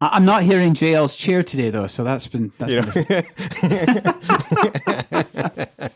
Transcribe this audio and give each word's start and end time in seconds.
I- 0.00 0.10
I'm 0.12 0.24
not 0.24 0.42
hearing 0.44 0.74
JL's 0.74 1.14
chair 1.14 1.42
today, 1.42 1.70
though, 1.70 1.86
so 1.86 2.04
that's 2.04 2.26
been. 2.26 2.52
That's 2.58 2.72
You 2.72 2.82
been 2.82 4.14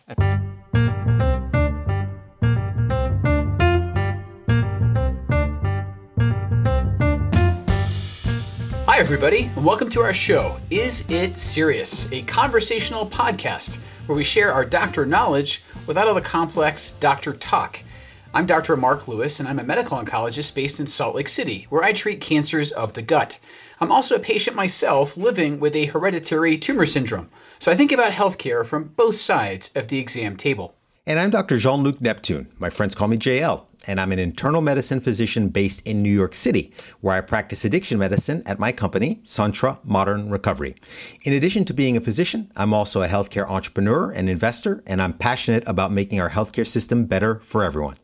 Hi, 8.86 8.98
everybody, 8.98 9.44
and 9.56 9.64
welcome 9.64 9.88
to 9.90 10.00
our 10.02 10.12
show, 10.12 10.60
Is 10.70 11.04
It 11.08 11.36
Serious? 11.38 12.10
A 12.12 12.22
conversational 12.22 13.06
podcast 13.08 13.78
where 14.06 14.14
we 14.16 14.22
share 14.24 14.52
our 14.52 14.64
doctor 14.64 15.06
knowledge 15.06 15.62
without 15.86 16.06
all 16.06 16.14
the 16.14 16.20
complex 16.20 16.90
doctor 17.00 17.32
talk. 17.32 17.80
I'm 18.36 18.46
Dr. 18.46 18.76
Mark 18.76 19.06
Lewis, 19.06 19.38
and 19.38 19.48
I'm 19.48 19.60
a 19.60 19.62
medical 19.62 19.96
oncologist 19.96 20.56
based 20.56 20.80
in 20.80 20.88
Salt 20.88 21.14
Lake 21.14 21.28
City, 21.28 21.68
where 21.70 21.84
I 21.84 21.92
treat 21.92 22.20
cancers 22.20 22.72
of 22.72 22.94
the 22.94 23.00
gut. 23.00 23.38
I'm 23.78 23.92
also 23.92 24.16
a 24.16 24.18
patient 24.18 24.56
myself 24.56 25.16
living 25.16 25.60
with 25.60 25.76
a 25.76 25.84
hereditary 25.84 26.58
tumor 26.58 26.84
syndrome, 26.84 27.30
so 27.60 27.70
I 27.70 27.76
think 27.76 27.92
about 27.92 28.10
healthcare 28.10 28.66
from 28.66 28.88
both 28.96 29.14
sides 29.14 29.70
of 29.76 29.86
the 29.86 30.00
exam 30.00 30.36
table. 30.36 30.74
And 31.06 31.20
I'm 31.20 31.30
Dr. 31.30 31.58
Jean 31.58 31.84
Luc 31.84 32.00
Neptune. 32.00 32.48
My 32.58 32.70
friends 32.70 32.96
call 32.96 33.06
me 33.06 33.18
JL, 33.18 33.66
and 33.86 34.00
I'm 34.00 34.10
an 34.10 34.18
internal 34.18 34.62
medicine 34.62 35.00
physician 35.00 35.50
based 35.50 35.86
in 35.86 36.02
New 36.02 36.12
York 36.12 36.34
City, 36.34 36.72
where 37.00 37.14
I 37.14 37.20
practice 37.20 37.64
addiction 37.64 38.00
medicine 38.00 38.42
at 38.46 38.58
my 38.58 38.72
company, 38.72 39.20
Santra 39.22 39.78
Modern 39.84 40.28
Recovery. 40.28 40.74
In 41.22 41.34
addition 41.34 41.64
to 41.66 41.72
being 41.72 41.96
a 41.96 42.00
physician, 42.00 42.50
I'm 42.56 42.74
also 42.74 43.00
a 43.00 43.06
healthcare 43.06 43.48
entrepreneur 43.48 44.10
and 44.10 44.28
investor, 44.28 44.82
and 44.88 45.00
I'm 45.00 45.12
passionate 45.12 45.62
about 45.68 45.92
making 45.92 46.20
our 46.20 46.30
healthcare 46.30 46.66
system 46.66 47.04
better 47.04 47.38
for 47.38 47.62
everyone. 47.62 47.94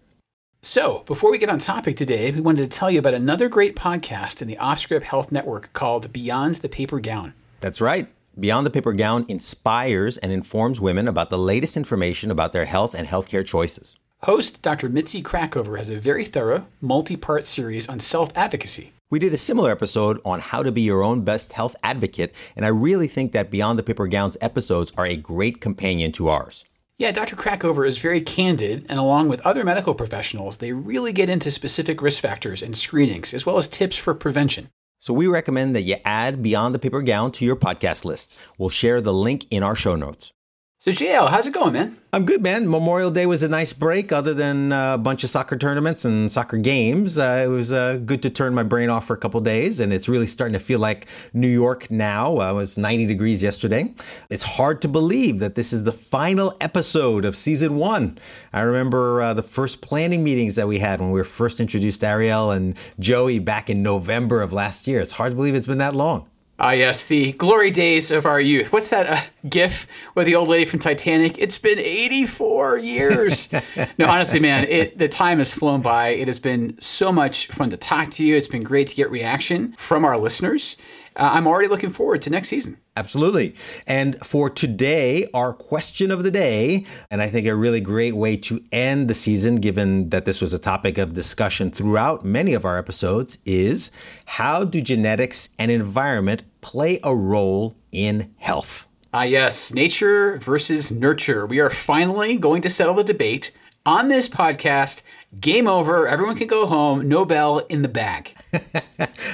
So, 0.62 1.04
before 1.06 1.30
we 1.30 1.38
get 1.38 1.48
on 1.48 1.58
topic 1.58 1.96
today, 1.96 2.30
we 2.30 2.42
wanted 2.42 2.70
to 2.70 2.78
tell 2.78 2.90
you 2.90 2.98
about 2.98 3.14
another 3.14 3.48
great 3.48 3.76
podcast 3.76 4.42
in 4.42 4.48
the 4.48 4.56
OffScrip 4.56 5.02
Health 5.02 5.32
Network 5.32 5.72
called 5.72 6.12
Beyond 6.12 6.56
the 6.56 6.68
Paper 6.68 7.00
Gown. 7.00 7.32
That's 7.60 7.80
right. 7.80 8.08
Beyond 8.38 8.66
the 8.66 8.70
Paper 8.70 8.92
Gown 8.92 9.24
inspires 9.28 10.18
and 10.18 10.30
informs 10.30 10.78
women 10.78 11.08
about 11.08 11.30
the 11.30 11.38
latest 11.38 11.78
information 11.78 12.30
about 12.30 12.52
their 12.52 12.66
health 12.66 12.94
and 12.94 13.08
healthcare 13.08 13.44
choices. 13.44 13.96
Host 14.24 14.60
Dr. 14.60 14.90
Mitzi 14.90 15.22
Krockover 15.22 15.78
has 15.78 15.88
a 15.88 15.98
very 15.98 16.26
thorough, 16.26 16.66
multi 16.82 17.16
part 17.16 17.46
series 17.46 17.88
on 17.88 17.98
self 17.98 18.30
advocacy. 18.36 18.92
We 19.08 19.18
did 19.18 19.32
a 19.32 19.38
similar 19.38 19.70
episode 19.70 20.20
on 20.26 20.40
how 20.40 20.62
to 20.62 20.70
be 20.70 20.82
your 20.82 21.02
own 21.02 21.22
best 21.22 21.54
health 21.54 21.74
advocate, 21.82 22.34
and 22.54 22.66
I 22.66 22.68
really 22.68 23.08
think 23.08 23.32
that 23.32 23.50
Beyond 23.50 23.78
the 23.78 23.82
Paper 23.82 24.06
Gowns 24.06 24.36
episodes 24.42 24.92
are 24.98 25.06
a 25.06 25.16
great 25.16 25.62
companion 25.62 26.12
to 26.12 26.28
ours. 26.28 26.66
Yeah, 27.00 27.12
Dr. 27.12 27.34
Krockover 27.34 27.88
is 27.88 27.96
very 27.96 28.20
candid, 28.20 28.84
and 28.90 28.98
along 28.98 29.30
with 29.30 29.40
other 29.40 29.64
medical 29.64 29.94
professionals, 29.94 30.58
they 30.58 30.72
really 30.72 31.14
get 31.14 31.30
into 31.30 31.50
specific 31.50 32.02
risk 32.02 32.20
factors 32.20 32.60
and 32.60 32.76
screenings, 32.76 33.32
as 33.32 33.46
well 33.46 33.56
as 33.56 33.68
tips 33.68 33.96
for 33.96 34.12
prevention. 34.12 34.68
So 34.98 35.14
we 35.14 35.26
recommend 35.26 35.74
that 35.74 35.84
you 35.84 35.96
add 36.04 36.42
Beyond 36.42 36.74
the 36.74 36.78
Paper 36.78 37.00
Gown 37.00 37.32
to 37.32 37.44
your 37.46 37.56
podcast 37.56 38.04
list. 38.04 38.34
We'll 38.58 38.68
share 38.68 39.00
the 39.00 39.14
link 39.14 39.46
in 39.50 39.62
our 39.62 39.74
show 39.74 39.96
notes. 39.96 40.34
So, 40.82 40.90
JL, 40.92 41.28
how's 41.28 41.46
it 41.46 41.52
going, 41.52 41.74
man? 41.74 41.98
I'm 42.10 42.24
good, 42.24 42.42
man. 42.42 42.66
Memorial 42.66 43.10
Day 43.10 43.26
was 43.26 43.42
a 43.42 43.50
nice 43.50 43.74
break, 43.74 44.12
other 44.12 44.32
than 44.32 44.72
a 44.72 44.96
bunch 44.96 45.22
of 45.22 45.28
soccer 45.28 45.58
tournaments 45.58 46.06
and 46.06 46.32
soccer 46.32 46.56
games. 46.56 47.18
Uh, 47.18 47.42
it 47.44 47.48
was 47.48 47.70
uh, 47.70 47.98
good 47.98 48.22
to 48.22 48.30
turn 48.30 48.54
my 48.54 48.62
brain 48.62 48.88
off 48.88 49.06
for 49.06 49.12
a 49.12 49.18
couple 49.18 49.38
days, 49.42 49.78
and 49.78 49.92
it's 49.92 50.08
really 50.08 50.26
starting 50.26 50.54
to 50.54 50.58
feel 50.58 50.78
like 50.78 51.06
New 51.34 51.48
York 51.48 51.90
now. 51.90 52.40
Uh, 52.40 52.52
it 52.52 52.54
was 52.54 52.78
90 52.78 53.04
degrees 53.04 53.42
yesterday. 53.42 53.92
It's 54.30 54.56
hard 54.56 54.80
to 54.80 54.88
believe 54.88 55.38
that 55.40 55.54
this 55.54 55.70
is 55.70 55.84
the 55.84 55.92
final 55.92 56.56
episode 56.62 57.26
of 57.26 57.36
season 57.36 57.76
one. 57.76 58.16
I 58.50 58.62
remember 58.62 59.20
uh, 59.20 59.34
the 59.34 59.42
first 59.42 59.82
planning 59.82 60.24
meetings 60.24 60.54
that 60.54 60.66
we 60.66 60.78
had 60.78 60.98
when 60.98 61.10
we 61.10 61.20
were 61.20 61.24
first 61.24 61.60
introduced 61.60 62.02
Ariel 62.02 62.52
and 62.52 62.74
Joey 62.98 63.38
back 63.38 63.68
in 63.68 63.82
November 63.82 64.40
of 64.40 64.50
last 64.50 64.86
year. 64.86 65.02
It's 65.02 65.12
hard 65.12 65.32
to 65.32 65.36
believe 65.36 65.54
it's 65.54 65.66
been 65.66 65.76
that 65.76 65.94
long. 65.94 66.30
Ah, 66.62 66.72
yes, 66.72 67.08
the 67.08 67.32
glory 67.32 67.70
days 67.70 68.10
of 68.10 68.26
our 68.26 68.38
youth. 68.38 68.70
What's 68.70 68.90
that 68.90 69.06
uh, 69.06 69.48
gif 69.48 69.86
with 70.14 70.26
the 70.26 70.34
old 70.34 70.48
lady 70.48 70.66
from 70.66 70.78
Titanic? 70.78 71.38
It's 71.38 71.56
been 71.56 71.78
84 71.78 72.76
years. 72.76 73.48
no, 73.98 74.06
honestly, 74.06 74.40
man, 74.40 74.64
it, 74.68 74.98
the 74.98 75.08
time 75.08 75.38
has 75.38 75.54
flown 75.54 75.80
by. 75.80 76.08
It 76.08 76.28
has 76.28 76.38
been 76.38 76.76
so 76.78 77.10
much 77.12 77.46
fun 77.46 77.70
to 77.70 77.78
talk 77.78 78.10
to 78.10 78.24
you. 78.26 78.36
It's 78.36 78.46
been 78.46 78.62
great 78.62 78.88
to 78.88 78.94
get 78.94 79.10
reaction 79.10 79.72
from 79.78 80.04
our 80.04 80.18
listeners. 80.18 80.76
Uh, 81.16 81.30
I'm 81.32 81.46
already 81.46 81.68
looking 81.68 81.90
forward 81.90 82.22
to 82.22 82.30
next 82.30 82.48
season. 82.48 82.78
Absolutely. 82.96 83.54
And 83.86 84.16
for 84.24 84.48
today, 84.48 85.26
our 85.34 85.52
question 85.52 86.10
of 86.10 86.22
the 86.22 86.30
day, 86.30 86.84
and 87.10 87.20
I 87.20 87.28
think 87.28 87.46
a 87.46 87.54
really 87.54 87.80
great 87.80 88.14
way 88.14 88.36
to 88.38 88.62
end 88.70 89.08
the 89.08 89.14
season, 89.14 89.56
given 89.56 90.10
that 90.10 90.24
this 90.24 90.40
was 90.40 90.52
a 90.52 90.58
topic 90.58 90.98
of 90.98 91.12
discussion 91.12 91.70
throughout 91.70 92.24
many 92.24 92.54
of 92.54 92.64
our 92.64 92.78
episodes, 92.78 93.38
is 93.44 93.90
how 94.26 94.64
do 94.64 94.80
genetics 94.80 95.48
and 95.58 95.70
environment 95.70 96.44
play 96.60 97.00
a 97.02 97.14
role 97.14 97.76
in 97.90 98.32
health? 98.38 98.86
Ah, 99.12 99.22
yes, 99.22 99.74
nature 99.74 100.38
versus 100.38 100.92
nurture. 100.92 101.44
We 101.44 101.58
are 101.58 101.70
finally 101.70 102.36
going 102.36 102.62
to 102.62 102.70
settle 102.70 102.94
the 102.94 103.02
debate 103.02 103.50
on 103.86 104.08
this 104.08 104.28
podcast. 104.28 105.02
Game 105.40 105.68
over. 105.68 106.08
Everyone 106.08 106.36
can 106.36 106.48
go 106.48 106.66
home. 106.66 107.08
Nobel 107.08 107.60
in 107.60 107.82
the 107.82 107.88
bag. 107.88 108.34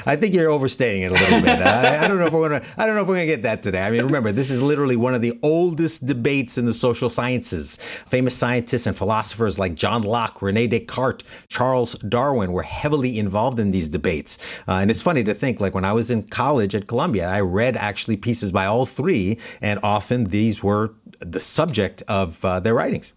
I 0.05 0.15
think 0.17 0.34
you're 0.34 0.51
overstating 0.51 1.03
it 1.03 1.11
a 1.11 1.15
little 1.15 1.41
bit. 1.41 1.59
I, 1.59 2.05
I, 2.05 2.07
don't 2.07 2.19
know 2.19 2.27
if 2.27 2.34
we're 2.34 2.51
gonna. 2.51 2.65
I 2.77 2.85
don't 2.85 2.97
know 2.97 3.01
if 3.01 3.09
we're 3.09 3.15
gonna 3.15 3.25
get 3.25 3.45
that 3.45 3.62
today. 3.62 3.83
I 3.83 3.91
mean, 3.91 4.05
remember, 4.05 4.31
this 4.31 4.51
is 4.51 4.61
literally 4.61 4.97
one 4.97 5.15
of 5.15 5.23
the 5.23 5.39
oldest 5.43 6.05
debates 6.05 6.59
in 6.59 6.67
the 6.67 6.75
social 6.75 7.09
sciences. 7.09 7.77
Famous 7.77 8.37
scientists 8.37 8.87
and 8.87 8.95
philosophers 8.95 9.59
like 9.59 9.75
John 9.75 10.03
Locke, 10.03 10.43
Rene 10.43 10.67
Descartes, 10.67 11.25
Charles 11.49 11.95
Darwin 11.95 12.53
were 12.53 12.62
heavily 12.62 13.19
involved 13.19 13.59
in 13.59 13.71
these 13.71 13.89
debates. 13.89 14.37
Uh, 14.69 14.73
and 14.73 14.91
it's 14.91 15.03
funny 15.03 15.25
to 15.25 15.33
think, 15.33 15.61
like 15.61 15.75
when 15.75 15.87
I 15.87 15.95
was 15.95 16.11
in 16.11 16.25
college 16.25 16.75
at 16.75 16.87
Columbia, 16.87 17.27
I 17.27 17.41
read 17.41 17.75
actually 17.75 18.19
pieces 18.19 18.53
by 18.53 18.67
all 18.67 18.85
three, 18.85 19.39
and 19.62 19.81
often 19.83 20.25
these 20.25 20.62
were 20.62 20.95
the 21.21 21.41
subject 21.41 22.03
of 22.06 22.45
uh, 22.45 22.61
their 22.61 22.75
writings. 22.75 23.15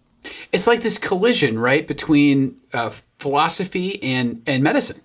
It's 0.52 0.66
like 0.66 0.82
this 0.82 0.98
collision, 0.98 1.58
right, 1.58 1.86
between 1.86 2.56
uh, 2.72 2.90
philosophy 3.18 4.02
and, 4.02 4.42
and 4.46 4.62
medicine. 4.62 5.00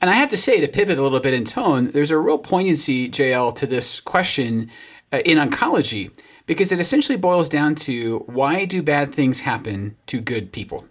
And 0.00 0.10
I 0.10 0.14
have 0.14 0.28
to 0.30 0.36
say, 0.36 0.60
to 0.60 0.68
pivot 0.68 0.98
a 0.98 1.02
little 1.02 1.20
bit 1.20 1.34
in 1.34 1.44
tone, 1.44 1.90
there's 1.90 2.10
a 2.10 2.18
real 2.18 2.38
poignancy, 2.38 3.08
JL, 3.08 3.54
to 3.56 3.66
this 3.66 4.00
question 4.00 4.70
uh, 5.12 5.18
in 5.24 5.38
oncology 5.38 6.10
because 6.46 6.70
it 6.72 6.78
essentially 6.78 7.18
boils 7.18 7.48
down 7.48 7.74
to 7.74 8.18
why 8.26 8.64
do 8.64 8.82
bad 8.82 9.14
things 9.14 9.40
happen 9.40 9.96
to 10.06 10.20
good 10.20 10.52
people? 10.52 10.86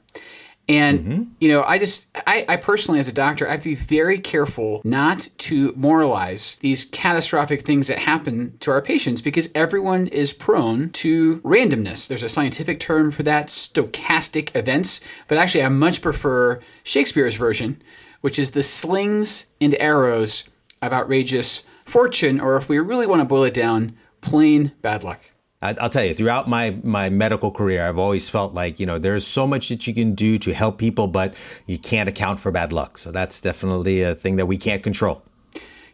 And, 0.67 0.99
mm-hmm. 0.99 1.23
you 1.39 1.49
know, 1.49 1.63
I 1.63 1.77
just, 1.77 2.07
I, 2.25 2.43
I, 2.49 2.55
personally, 2.55 2.99
as 2.99 3.07
a 3.07 3.13
doctor, 3.13 3.47
I 3.47 3.51
have 3.51 3.61
to 3.61 3.69
be 3.69 3.75
very 3.75 4.17
careful 4.17 4.81
not 4.83 5.29
to 5.39 5.73
moralize 5.75 6.55
these 6.55 6.85
catastrophic 6.85 7.61
things 7.61 7.87
that 7.87 7.99
happen 7.99 8.57
to 8.61 8.71
our 8.71 8.81
patients 8.81 9.21
because 9.21 9.49
everyone 9.53 10.07
is 10.07 10.33
prone 10.33 10.89
to 10.91 11.39
randomness. 11.41 12.07
There's 12.07 12.23
a 12.23 12.29
scientific 12.29 12.79
term 12.79 13.11
for 13.11 13.21
that, 13.23 13.47
stochastic 13.47 14.55
events, 14.55 15.01
but 15.27 15.37
actually, 15.37 15.63
I 15.63 15.69
much 15.69 16.01
prefer 16.01 16.59
Shakespeare's 16.83 17.35
version, 17.35 17.81
which 18.21 18.39
is 18.39 18.51
the 18.51 18.63
slings 18.63 19.45
and 19.61 19.75
arrows 19.79 20.45
of 20.81 20.93
outrageous 20.93 21.61
fortune, 21.85 22.39
or 22.39 22.56
if 22.56 22.68
we 22.69 22.79
really 22.79 23.06
want 23.06 23.21
to 23.21 23.25
boil 23.25 23.44
it 23.44 23.53
down, 23.53 23.95
plain 24.21 24.71
bad 24.81 25.03
luck. 25.03 25.21
I'll 25.62 25.90
tell 25.90 26.04
you, 26.06 26.13
throughout 26.13 26.48
my 26.48 26.78
my 26.84 27.10
medical 27.10 27.52
career, 27.52 27.88
I've 27.88 27.98
always 27.98 28.30
felt 28.30 28.54
like 28.54 28.80
you 28.80 28.86
know 28.86 29.00
there's 29.00 29.25
so 29.25 29.48
much 29.48 29.69
that 29.69 29.88
you 29.88 29.94
can 29.94 30.13
do 30.13 30.38
to 30.40 30.54
help 30.54 30.78
people, 30.78 31.07
but 31.07 31.36
you 31.66 31.80
can't 31.80 32.07
account 32.07 32.40
for 32.40 32.52
bad 32.52 32.72
luck. 32.72 32.98
So 32.98 33.12
that's 33.12 33.42
definitely 33.42 34.04
a 34.04 34.13
thing 34.13 34.36
that 34.36 34.46
we 34.46 34.57
can't 34.57 34.84
control. 34.84 35.24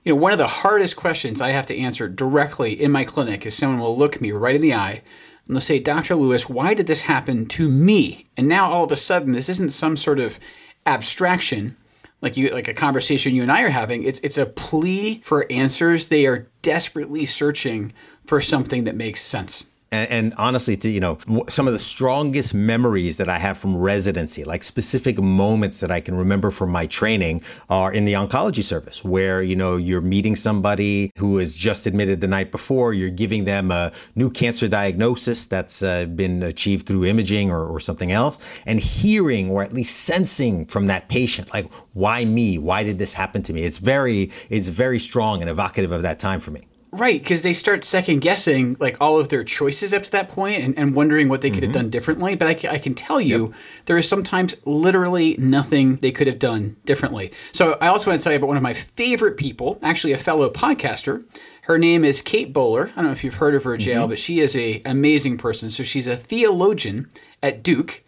You 0.03 0.13
know, 0.13 0.15
one 0.15 0.31
of 0.31 0.39
the 0.39 0.47
hardest 0.47 0.95
questions 0.95 1.41
I 1.41 1.51
have 1.51 1.67
to 1.67 1.77
answer 1.77 2.09
directly 2.09 2.73
in 2.73 2.91
my 2.91 3.05
clinic 3.05 3.45
is 3.45 3.55
someone 3.55 3.79
will 3.79 3.97
look 3.97 4.19
me 4.19 4.31
right 4.31 4.55
in 4.55 4.61
the 4.61 4.73
eye 4.73 5.01
and 5.47 5.55
they'll 5.55 5.61
say, 5.61 5.79
"Dr. 5.79 6.15
Lewis, 6.15 6.49
why 6.49 6.73
did 6.73 6.87
this 6.87 7.03
happen 7.03 7.45
to 7.47 7.69
me?" 7.69 8.27
And 8.35 8.47
now 8.47 8.69
all 8.69 8.83
of 8.83 8.91
a 8.91 8.97
sudden, 8.97 9.31
this 9.31 9.47
isn't 9.47 9.71
some 9.71 9.95
sort 9.95 10.19
of 10.19 10.39
abstraction 10.85 11.77
like 12.21 12.37
you 12.37 12.49
like 12.49 12.67
a 12.67 12.73
conversation 12.73 13.35
you 13.35 13.41
and 13.41 13.51
I 13.51 13.63
are 13.63 13.69
having. 13.69 14.03
It's 14.03 14.19
it's 14.19 14.37
a 14.37 14.45
plea 14.45 15.21
for 15.23 15.45
answers. 15.51 16.07
They 16.07 16.25
are 16.25 16.47
desperately 16.61 17.25
searching 17.25 17.93
for 18.31 18.39
something 18.39 18.85
that 18.85 18.95
makes 18.95 19.19
sense. 19.19 19.65
And, 19.91 20.09
and, 20.09 20.33
honestly, 20.37 20.77
to, 20.77 20.89
you 20.89 21.01
know, 21.01 21.19
some 21.49 21.67
of 21.67 21.73
the 21.73 21.79
strongest 21.79 22.53
memories 22.53 23.17
that 23.17 23.27
I 23.27 23.39
have 23.39 23.57
from 23.57 23.75
residency, 23.75 24.45
like 24.45 24.63
specific 24.63 25.19
moments 25.19 25.81
that 25.81 25.91
I 25.91 25.99
can 25.99 26.15
remember 26.15 26.49
from 26.49 26.69
my 26.69 26.85
training 26.85 27.43
are 27.69 27.91
in 27.91 28.05
the 28.05 28.13
oncology 28.13 28.63
service 28.63 29.03
where, 29.03 29.41
you 29.41 29.57
know, 29.57 29.75
you're 29.75 29.99
meeting 29.99 30.37
somebody 30.37 31.11
who 31.17 31.39
is 31.39 31.57
just 31.57 31.85
admitted 31.85 32.21
the 32.21 32.27
night 32.29 32.53
before, 32.53 32.93
you're 32.93 33.09
giving 33.09 33.43
them 33.43 33.69
a 33.69 33.91
new 34.15 34.29
cancer 34.29 34.69
diagnosis 34.69 35.45
that's 35.45 35.83
uh, 35.83 36.05
been 36.05 36.41
achieved 36.41 36.87
through 36.87 37.03
imaging 37.03 37.51
or, 37.51 37.65
or 37.65 37.81
something 37.81 38.13
else 38.13 38.39
and 38.65 38.79
hearing 38.79 39.49
or 39.49 39.61
at 39.61 39.73
least 39.73 39.99
sensing 40.05 40.65
from 40.65 40.87
that 40.87 41.09
patient, 41.09 41.53
like, 41.53 41.69
why 41.91 42.23
me? 42.23 42.57
Why 42.57 42.85
did 42.85 42.97
this 42.97 43.11
happen 43.11 43.43
to 43.43 43.51
me? 43.51 43.65
It's 43.65 43.79
very, 43.79 44.31
it's 44.49 44.69
very 44.69 44.99
strong 44.99 45.41
and 45.41 45.49
evocative 45.49 45.91
of 45.91 46.03
that 46.03 46.17
time 46.17 46.39
for 46.39 46.51
me. 46.51 46.61
Right, 46.93 47.23
because 47.23 47.41
they 47.41 47.53
start 47.53 47.85
second 47.85 48.19
guessing 48.19 48.75
like 48.81 48.97
all 48.99 49.17
of 49.17 49.29
their 49.29 49.43
choices 49.45 49.93
up 49.93 50.03
to 50.03 50.11
that 50.11 50.27
point 50.27 50.61
and, 50.61 50.77
and 50.77 50.93
wondering 50.93 51.29
what 51.29 51.39
they 51.39 51.49
could 51.49 51.59
mm-hmm. 51.59 51.67
have 51.67 51.73
done 51.73 51.89
differently. 51.89 52.35
But 52.35 52.49
I, 52.49 52.73
I 52.73 52.77
can 52.79 52.93
tell 52.93 53.21
you, 53.21 53.47
yep. 53.47 53.55
there 53.85 53.97
is 53.97 54.09
sometimes 54.09 54.55
literally 54.65 55.37
nothing 55.37 55.95
they 55.97 56.11
could 56.11 56.27
have 56.27 56.37
done 56.37 56.75
differently. 56.83 57.31
So 57.53 57.77
I 57.79 57.87
also 57.87 58.11
want 58.11 58.19
to 58.19 58.23
tell 58.23 58.33
you 58.33 58.37
about 58.37 58.49
one 58.49 58.57
of 58.57 58.63
my 58.63 58.73
favorite 58.73 59.37
people, 59.37 59.79
actually 59.81 60.11
a 60.11 60.17
fellow 60.17 60.49
podcaster. 60.49 61.23
Her 61.61 61.77
name 61.77 62.03
is 62.03 62.21
Kate 62.21 62.51
Bowler. 62.51 62.89
I 62.91 62.95
don't 62.95 63.05
know 63.05 63.11
if 63.11 63.23
you've 63.23 63.35
heard 63.35 63.55
of 63.55 63.63
her, 63.63 63.77
JL, 63.77 64.01
mm-hmm. 64.01 64.09
but 64.09 64.19
she 64.19 64.41
is 64.41 64.53
a 64.57 64.81
amazing 64.83 65.37
person. 65.37 65.69
So 65.69 65.83
she's 65.83 66.07
a 66.07 66.17
theologian 66.17 67.09
at 67.41 67.63
Duke. 67.63 68.03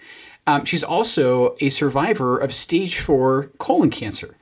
Um, 0.45 0.65
she's 0.65 0.83
also 0.83 1.55
a 1.61 1.69
survivor 1.69 2.37
of 2.37 2.53
stage 2.53 2.99
four 2.99 3.49
colon 3.59 3.91
cancer. 3.91 4.35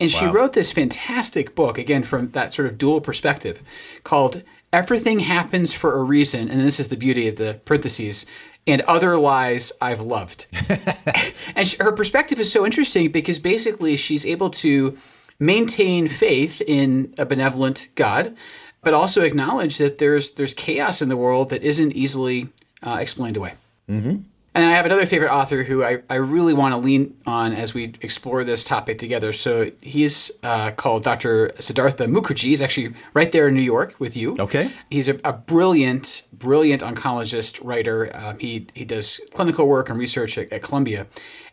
And 0.00 0.10
wow. 0.12 0.18
she 0.18 0.26
wrote 0.26 0.52
this 0.52 0.72
fantastic 0.72 1.54
book, 1.54 1.78
again, 1.78 2.02
from 2.02 2.30
that 2.30 2.54
sort 2.54 2.68
of 2.68 2.78
dual 2.78 3.00
perspective, 3.00 3.62
called 4.04 4.42
Everything 4.72 5.20
Happens 5.20 5.72
for 5.72 5.98
a 5.98 6.02
Reason. 6.02 6.48
And 6.48 6.60
this 6.60 6.78
is 6.78 6.88
the 6.88 6.96
beauty 6.96 7.26
of 7.28 7.36
the 7.36 7.60
parentheses 7.64 8.26
and 8.66 8.82
other 8.82 9.18
lies 9.18 9.72
I've 9.80 10.00
loved. 10.00 10.46
and 11.56 11.66
she, 11.66 11.76
her 11.78 11.92
perspective 11.92 12.38
is 12.38 12.52
so 12.52 12.66
interesting 12.66 13.10
because 13.10 13.38
basically 13.38 13.96
she's 13.96 14.26
able 14.26 14.50
to 14.50 14.96
maintain 15.40 16.06
faith 16.06 16.60
in 16.66 17.14
a 17.16 17.24
benevolent 17.24 17.88
God, 17.94 18.36
but 18.82 18.94
also 18.94 19.22
acknowledge 19.22 19.78
that 19.78 19.98
there's 19.98 20.32
there's 20.32 20.54
chaos 20.54 21.00
in 21.00 21.08
the 21.08 21.16
world 21.16 21.50
that 21.50 21.62
isn't 21.62 21.92
easily 21.92 22.48
uh, 22.82 22.98
explained 23.00 23.36
away. 23.36 23.54
Mm-hmm. 23.88 24.18
And 24.58 24.66
I 24.66 24.74
have 24.74 24.86
another 24.86 25.06
favorite 25.06 25.32
author 25.32 25.62
who 25.62 25.84
I, 25.84 26.02
I 26.10 26.16
really 26.16 26.52
want 26.52 26.74
to 26.74 26.78
lean 26.78 27.16
on 27.24 27.54
as 27.54 27.74
we 27.74 27.94
explore 28.00 28.42
this 28.42 28.64
topic 28.64 28.98
together. 28.98 29.32
So 29.32 29.70
he's 29.80 30.32
uh, 30.42 30.72
called 30.72 31.04
Dr. 31.04 31.52
Siddhartha 31.60 32.06
Mukherjee. 32.06 32.48
He's 32.48 32.60
actually 32.60 32.92
right 33.14 33.30
there 33.30 33.46
in 33.46 33.54
New 33.54 33.62
York 33.62 33.94
with 34.00 34.16
you. 34.16 34.36
Okay. 34.36 34.68
He's 34.90 35.06
a, 35.06 35.16
a 35.22 35.32
brilliant, 35.32 36.24
brilliant 36.32 36.82
oncologist 36.82 37.60
writer. 37.62 38.10
Um, 38.12 38.40
he, 38.40 38.66
he 38.74 38.84
does 38.84 39.20
clinical 39.32 39.68
work 39.68 39.90
and 39.90 39.98
research 39.98 40.36
at, 40.36 40.52
at 40.52 40.64
Columbia. 40.64 41.06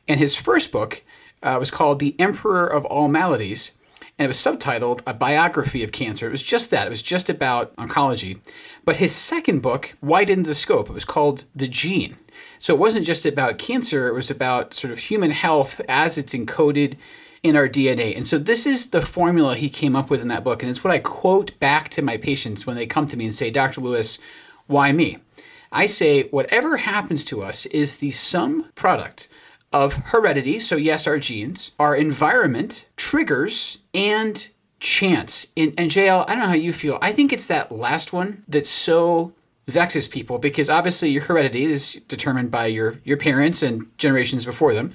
And 0.08 0.20
his 0.20 0.36
first 0.36 0.72
book 0.72 1.04
uh, 1.44 1.58
was 1.60 1.70
called 1.70 2.00
The 2.00 2.20
Emperor 2.20 2.66
of 2.66 2.86
All 2.86 3.08
Maladies 3.08 3.74
and 4.18 4.26
it 4.26 4.30
was 4.30 4.38
subtitled 4.38 5.02
A 5.06 5.14
Biography 5.14 5.84
of 5.84 5.92
Cancer. 5.92 6.28
It 6.28 6.32
was 6.32 6.44
just 6.44 6.72
that, 6.72 6.88
it 6.88 6.90
was 6.90 7.02
just 7.02 7.30
about 7.30 7.76
oncology. 7.76 8.40
But 8.86 8.98
his 8.98 9.14
second 9.14 9.62
book 9.62 9.96
widened 10.02 10.46
the 10.46 10.56
scope. 10.56 10.90
It 10.90 10.94
was 10.94 11.06
called 11.06 11.44
The 11.54 11.68
Gene. 11.68 12.16
So 12.66 12.74
it 12.74 12.80
wasn't 12.80 13.06
just 13.06 13.28
about 13.28 13.60
cancer, 13.60 14.08
it 14.08 14.16
was 14.16 14.32
about 14.32 14.74
sort 14.74 14.92
of 14.92 14.98
human 14.98 15.30
health 15.30 15.80
as 15.88 16.18
it's 16.18 16.34
encoded 16.34 16.96
in 17.44 17.56
our 17.56 17.70
DNA. 17.70 18.18
And 18.18 18.26
so 18.26 18.40
this 18.40 18.66
is 18.66 18.90
the 18.90 19.04
formula 19.04 19.56
he 19.56 19.70
came 19.70 19.96
up 19.96 20.10
with 20.10 20.24
in 20.24 20.30
that 20.30 20.44
book. 20.44 20.64
And 20.64 20.72
it's 20.72 20.84
what 20.84 20.92
I 20.92 20.98
quote 20.98 21.60
back 21.60 21.90
to 21.90 22.02
my 22.02 22.18
patients 22.18 22.66
when 22.66 22.76
they 22.76 22.88
come 22.88 23.06
to 23.06 23.18
me 23.18 23.26
and 23.26 23.36
say, 23.36 23.52
Dr. 23.52 23.82
Lewis, 23.82 24.18
why 24.66 24.92
me? 24.94 25.20
I 25.72 25.86
say, 25.86 26.24
whatever 26.30 26.78
happens 26.78 27.24
to 27.26 27.44
us 27.44 27.68
is 27.68 27.98
the 27.98 28.10
sum 28.10 28.72
product 28.74 29.28
of 29.72 29.98
heredity, 29.98 30.58
so 30.58 30.76
yes, 30.76 31.06
our 31.06 31.20
genes, 31.20 31.72
our 31.78 31.96
environment, 31.96 32.88
triggers, 32.98 33.78
and 33.94 34.48
chance. 34.80 35.46
And, 35.56 35.72
and 35.78 35.92
JL, 35.92 36.26
I 36.28 36.32
don't 36.32 36.40
know 36.40 36.48
how 36.48 36.54
you 36.54 36.74
feel. 36.74 36.98
I 37.00 37.12
think 37.12 37.32
it's 37.32 37.46
that 37.46 37.72
last 37.72 38.12
one 38.12 38.44
that's 38.48 38.72
so 38.72 39.34
vexes 39.68 40.08
people 40.08 40.38
because 40.38 40.70
obviously 40.70 41.10
your 41.10 41.24
heredity 41.24 41.64
is 41.66 41.96
determined 42.08 42.52
by 42.52 42.68
your 42.68 43.00
your 43.04 43.18
parents 43.18 43.64
and 43.64 43.86
generations 43.98 44.46
before 44.46 44.74
them. 44.74 44.94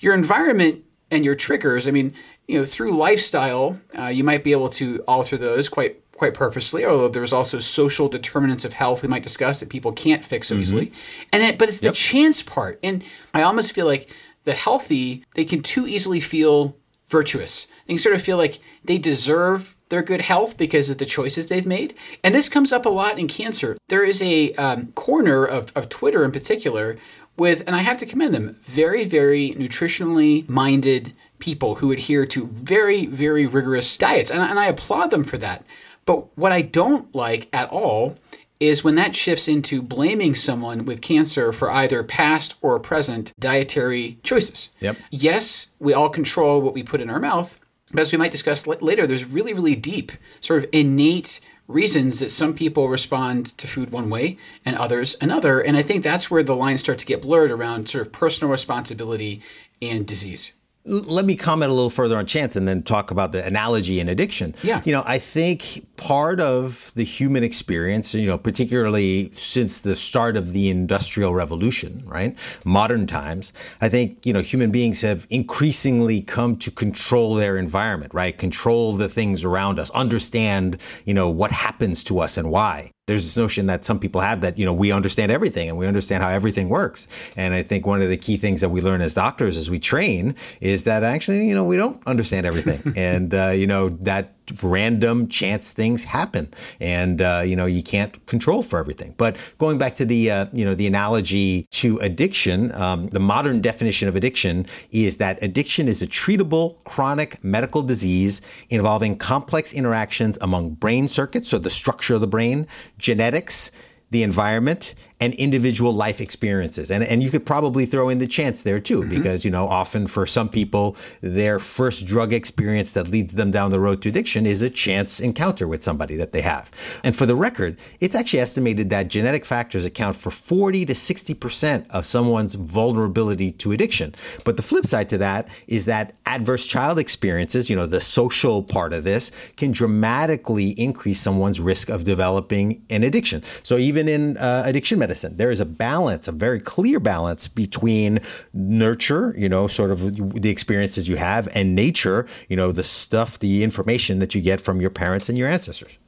Your 0.00 0.14
environment 0.14 0.84
and 1.10 1.24
your 1.24 1.34
triggers. 1.34 1.86
I 1.86 1.90
mean, 1.90 2.14
you 2.48 2.58
know, 2.58 2.66
through 2.66 2.96
lifestyle, 2.96 3.78
uh, 3.96 4.06
you 4.06 4.24
might 4.24 4.42
be 4.42 4.52
able 4.52 4.68
to 4.70 5.02
alter 5.06 5.36
those 5.36 5.68
quite 5.68 5.98
quite 6.12 6.34
purposely. 6.34 6.84
Although 6.84 7.08
there's 7.08 7.32
also 7.32 7.58
social 7.58 8.08
determinants 8.08 8.64
of 8.64 8.72
health 8.72 9.02
we 9.02 9.08
might 9.08 9.22
discuss 9.22 9.60
that 9.60 9.68
people 9.68 9.92
can't 9.92 10.24
fix 10.24 10.48
so 10.48 10.54
mm-hmm. 10.54 10.62
easily. 10.62 10.92
And 11.32 11.42
it, 11.42 11.58
but 11.58 11.68
it's 11.68 11.82
yep. 11.82 11.92
the 11.92 11.96
chance 11.96 12.42
part. 12.42 12.78
And 12.82 13.02
I 13.34 13.42
almost 13.42 13.72
feel 13.72 13.86
like 13.86 14.08
the 14.44 14.52
healthy 14.52 15.24
they 15.34 15.44
can 15.44 15.62
too 15.62 15.86
easily 15.86 16.20
feel 16.20 16.76
virtuous. 17.08 17.66
They 17.86 17.94
can 17.94 17.98
sort 17.98 18.14
of 18.14 18.22
feel 18.22 18.36
like 18.36 18.60
they 18.84 18.98
deserve 18.98 19.74
their 19.92 20.02
good 20.02 20.22
health 20.22 20.56
because 20.56 20.90
of 20.90 20.98
the 20.98 21.06
choices 21.06 21.46
they've 21.46 21.66
made. 21.66 21.94
And 22.24 22.34
this 22.34 22.48
comes 22.48 22.72
up 22.72 22.86
a 22.86 22.88
lot 22.88 23.18
in 23.18 23.28
cancer. 23.28 23.76
There 23.88 24.02
is 24.02 24.20
a 24.20 24.52
um, 24.54 24.88
corner 24.92 25.44
of, 25.44 25.70
of 25.76 25.88
Twitter 25.88 26.24
in 26.24 26.32
particular 26.32 26.96
with, 27.36 27.62
and 27.66 27.76
I 27.76 27.80
have 27.80 27.98
to 27.98 28.06
commend 28.06 28.34
them, 28.34 28.56
very, 28.64 29.04
very 29.04 29.50
nutritionally 29.50 30.48
minded 30.48 31.12
people 31.38 31.76
who 31.76 31.92
adhere 31.92 32.24
to 32.26 32.46
very, 32.46 33.06
very 33.06 33.46
rigorous 33.46 33.96
diets. 33.96 34.30
And, 34.30 34.40
and 34.40 34.58
I 34.58 34.66
applaud 34.66 35.10
them 35.10 35.24
for 35.24 35.38
that. 35.38 35.64
But 36.06 36.36
what 36.36 36.52
I 36.52 36.62
don't 36.62 37.14
like 37.14 37.48
at 37.52 37.68
all 37.70 38.16
is 38.60 38.84
when 38.84 38.94
that 38.94 39.16
shifts 39.16 39.48
into 39.48 39.82
blaming 39.82 40.36
someone 40.36 40.84
with 40.84 41.00
cancer 41.00 41.52
for 41.52 41.70
either 41.70 42.04
past 42.04 42.54
or 42.62 42.78
present 42.78 43.32
dietary 43.38 44.18
choices. 44.22 44.70
Yep. 44.80 44.96
Yes, 45.10 45.72
we 45.80 45.92
all 45.92 46.08
control 46.08 46.60
what 46.62 46.72
we 46.72 46.84
put 46.84 47.00
in 47.00 47.10
our 47.10 47.18
mouth, 47.18 47.58
but 47.92 48.00
as 48.00 48.12
we 48.12 48.18
might 48.18 48.32
discuss 48.32 48.66
later, 48.66 49.06
there's 49.06 49.30
really, 49.30 49.52
really 49.52 49.76
deep, 49.76 50.12
sort 50.40 50.64
of 50.64 50.70
innate 50.72 51.40
reasons 51.68 52.18
that 52.18 52.30
some 52.30 52.54
people 52.54 52.88
respond 52.88 53.46
to 53.58 53.66
food 53.66 53.90
one 53.90 54.10
way 54.10 54.36
and 54.64 54.76
others 54.76 55.16
another. 55.20 55.60
And 55.60 55.76
I 55.76 55.82
think 55.82 56.02
that's 56.02 56.30
where 56.30 56.42
the 56.42 56.56
lines 56.56 56.80
start 56.80 56.98
to 56.98 57.06
get 57.06 57.22
blurred 57.22 57.50
around 57.50 57.88
sort 57.88 58.06
of 58.06 58.12
personal 58.12 58.50
responsibility 58.50 59.42
and 59.80 60.06
disease 60.06 60.52
let 60.84 61.24
me 61.24 61.36
comment 61.36 61.70
a 61.70 61.74
little 61.74 61.90
further 61.90 62.16
on 62.16 62.26
chance 62.26 62.56
and 62.56 62.66
then 62.66 62.82
talk 62.82 63.10
about 63.10 63.30
the 63.30 63.44
analogy 63.44 64.00
in 64.00 64.08
addiction. 64.08 64.54
Yeah. 64.62 64.82
You 64.84 64.92
know, 64.92 65.04
I 65.06 65.18
think 65.18 65.86
part 65.96 66.40
of 66.40 66.92
the 66.96 67.04
human 67.04 67.44
experience, 67.44 68.14
you 68.14 68.26
know, 68.26 68.36
particularly 68.36 69.30
since 69.30 69.78
the 69.78 69.94
start 69.94 70.36
of 70.36 70.52
the 70.52 70.68
industrial 70.68 71.34
revolution, 71.34 72.02
right? 72.06 72.36
Modern 72.64 73.06
times, 73.06 73.52
I 73.80 73.88
think, 73.88 74.26
you 74.26 74.32
know, 74.32 74.40
human 74.40 74.72
beings 74.72 75.02
have 75.02 75.26
increasingly 75.30 76.20
come 76.20 76.56
to 76.56 76.70
control 76.70 77.36
their 77.36 77.56
environment, 77.56 78.12
right? 78.12 78.36
Control 78.36 78.94
the 78.96 79.08
things 79.08 79.44
around 79.44 79.78
us, 79.78 79.90
understand, 79.90 80.78
you 81.04 81.14
know, 81.14 81.30
what 81.30 81.52
happens 81.52 82.02
to 82.04 82.18
us 82.18 82.36
and 82.36 82.50
why 82.50 82.90
there's 83.06 83.24
this 83.24 83.36
notion 83.36 83.66
that 83.66 83.84
some 83.84 83.98
people 83.98 84.20
have 84.20 84.42
that 84.42 84.58
you 84.58 84.64
know 84.64 84.72
we 84.72 84.92
understand 84.92 85.32
everything 85.32 85.68
and 85.68 85.76
we 85.76 85.86
understand 85.86 86.22
how 86.22 86.28
everything 86.28 86.68
works. 86.68 87.08
And 87.36 87.52
i 87.52 87.62
think 87.62 87.86
one 87.86 88.00
of 88.00 88.08
the 88.08 88.16
key 88.16 88.36
things 88.36 88.60
that 88.60 88.68
we 88.68 88.80
learn 88.80 89.00
as 89.00 89.14
doctors 89.14 89.56
as 89.56 89.68
we 89.68 89.78
train 89.78 90.36
is 90.60 90.84
that 90.84 91.02
actually 91.02 91.48
you 91.48 91.54
know 91.54 91.64
we 91.64 91.76
don't 91.76 92.00
understand 92.06 92.46
everything. 92.46 92.94
And 93.02 93.34
uh, 93.34 93.48
you 93.48 93.66
know 93.66 93.88
that 93.88 94.41
random 94.62 95.28
chance 95.28 95.72
things 95.72 96.04
happen. 96.04 96.48
And 96.80 97.20
uh, 97.20 97.42
you 97.44 97.56
know 97.56 97.66
you 97.66 97.82
can't 97.82 98.24
control 98.26 98.62
for 98.62 98.78
everything. 98.78 99.14
But 99.16 99.36
going 99.58 99.78
back 99.78 99.94
to 99.96 100.04
the 100.04 100.30
uh, 100.30 100.46
you 100.52 100.64
know 100.64 100.74
the 100.74 100.86
analogy 100.86 101.66
to 101.70 101.98
addiction 101.98 102.72
um, 102.72 103.08
the 103.08 103.20
modern 103.20 103.60
definition 103.60 104.08
of 104.08 104.16
addiction 104.16 104.66
is 104.90 105.16
that 105.18 105.42
addiction 105.42 105.88
is 105.88 106.02
a 106.02 106.06
treatable 106.06 106.82
chronic 106.84 107.42
medical 107.44 107.82
disease 107.82 108.40
involving 108.70 109.16
complex 109.16 109.72
interactions 109.72 110.38
among 110.40 110.74
brain 110.74 111.08
circuits 111.08 111.48
so 111.48 111.58
the 111.58 111.70
structure 111.70 112.14
of 112.14 112.20
the 112.20 112.26
brain 112.26 112.66
genetics 112.98 113.70
the 114.12 114.22
environment 114.22 114.94
and 115.22 115.34
individual 115.34 115.92
life 115.92 116.20
experiences. 116.20 116.90
And, 116.90 117.04
and 117.04 117.22
you 117.22 117.30
could 117.30 117.46
probably 117.46 117.86
throw 117.86 118.08
in 118.08 118.18
the 118.18 118.26
chance 118.26 118.64
there 118.64 118.80
too, 118.80 119.00
mm-hmm. 119.00 119.08
because, 119.08 119.44
you 119.44 119.52
know, 119.52 119.66
often 119.66 120.08
for 120.08 120.26
some 120.26 120.48
people, 120.48 120.96
their 121.20 121.60
first 121.60 122.06
drug 122.06 122.32
experience 122.32 122.90
that 122.92 123.08
leads 123.08 123.34
them 123.34 123.52
down 123.52 123.70
the 123.70 123.78
road 123.78 124.02
to 124.02 124.08
addiction 124.08 124.46
is 124.46 124.62
a 124.62 124.68
chance 124.68 125.20
encounter 125.20 125.68
with 125.68 125.82
somebody 125.82 126.16
that 126.16 126.32
they 126.32 126.42
have. 126.42 126.70
And 127.04 127.14
for 127.14 127.24
the 127.24 127.36
record, 127.36 127.78
it's 128.00 128.16
actually 128.16 128.40
estimated 128.40 128.90
that 128.90 129.08
genetic 129.08 129.44
factors 129.44 129.84
account 129.84 130.16
for 130.16 130.32
40 130.32 130.84
to 130.86 130.92
60% 130.92 131.86
of 131.90 132.04
someone's 132.04 132.54
vulnerability 132.54 133.52
to 133.52 133.70
addiction. 133.72 134.14
But 134.44 134.56
the 134.56 134.62
flip 134.62 134.86
side 134.86 135.08
to 135.10 135.18
that 135.18 135.48
is 135.68 135.86
that 135.86 136.14
adverse 136.26 136.66
child 136.66 136.98
experiences, 136.98 137.70
you 137.70 137.76
know, 137.76 137.86
the 137.86 138.00
social 138.00 138.62
part 138.62 138.92
of 138.92 139.04
this 139.04 139.30
can 139.56 139.70
dramatically 139.70 140.70
increase 140.70 141.20
someone's 141.20 141.60
risk 141.60 141.88
of 141.88 142.02
developing 142.02 142.84
an 142.90 143.04
addiction. 143.04 143.44
So 143.62 143.78
even 143.78 144.01
in 144.08 144.36
uh, 144.36 144.64
addiction 144.66 144.98
medicine, 144.98 145.12
medicine. 145.12 145.36
There 145.36 145.50
is 145.50 145.60
a 145.60 145.66
balance, 145.66 146.28
a 146.28 146.32
very 146.32 146.60
clear 146.60 147.00
balance 147.00 147.48
between 147.48 148.20
nurture, 148.52 149.34
you 149.36 149.48
know, 149.48 149.68
sort 149.68 149.90
of 149.90 150.16
the 150.42 150.50
experiences 150.50 151.08
you 151.08 151.16
have, 151.16 151.48
and 151.54 151.74
nature, 151.74 152.26
you 152.48 152.56
know, 152.56 152.72
the 152.72 152.84
stuff, 152.84 153.38
the 153.38 153.62
information 153.62 154.18
that 154.20 154.34
you 154.34 154.40
get 154.40 154.60
from 154.60 154.80
your 154.80 154.90
parents 154.90 155.28
and 155.28 155.36
your 155.36 155.48
ancestors. 155.48 155.98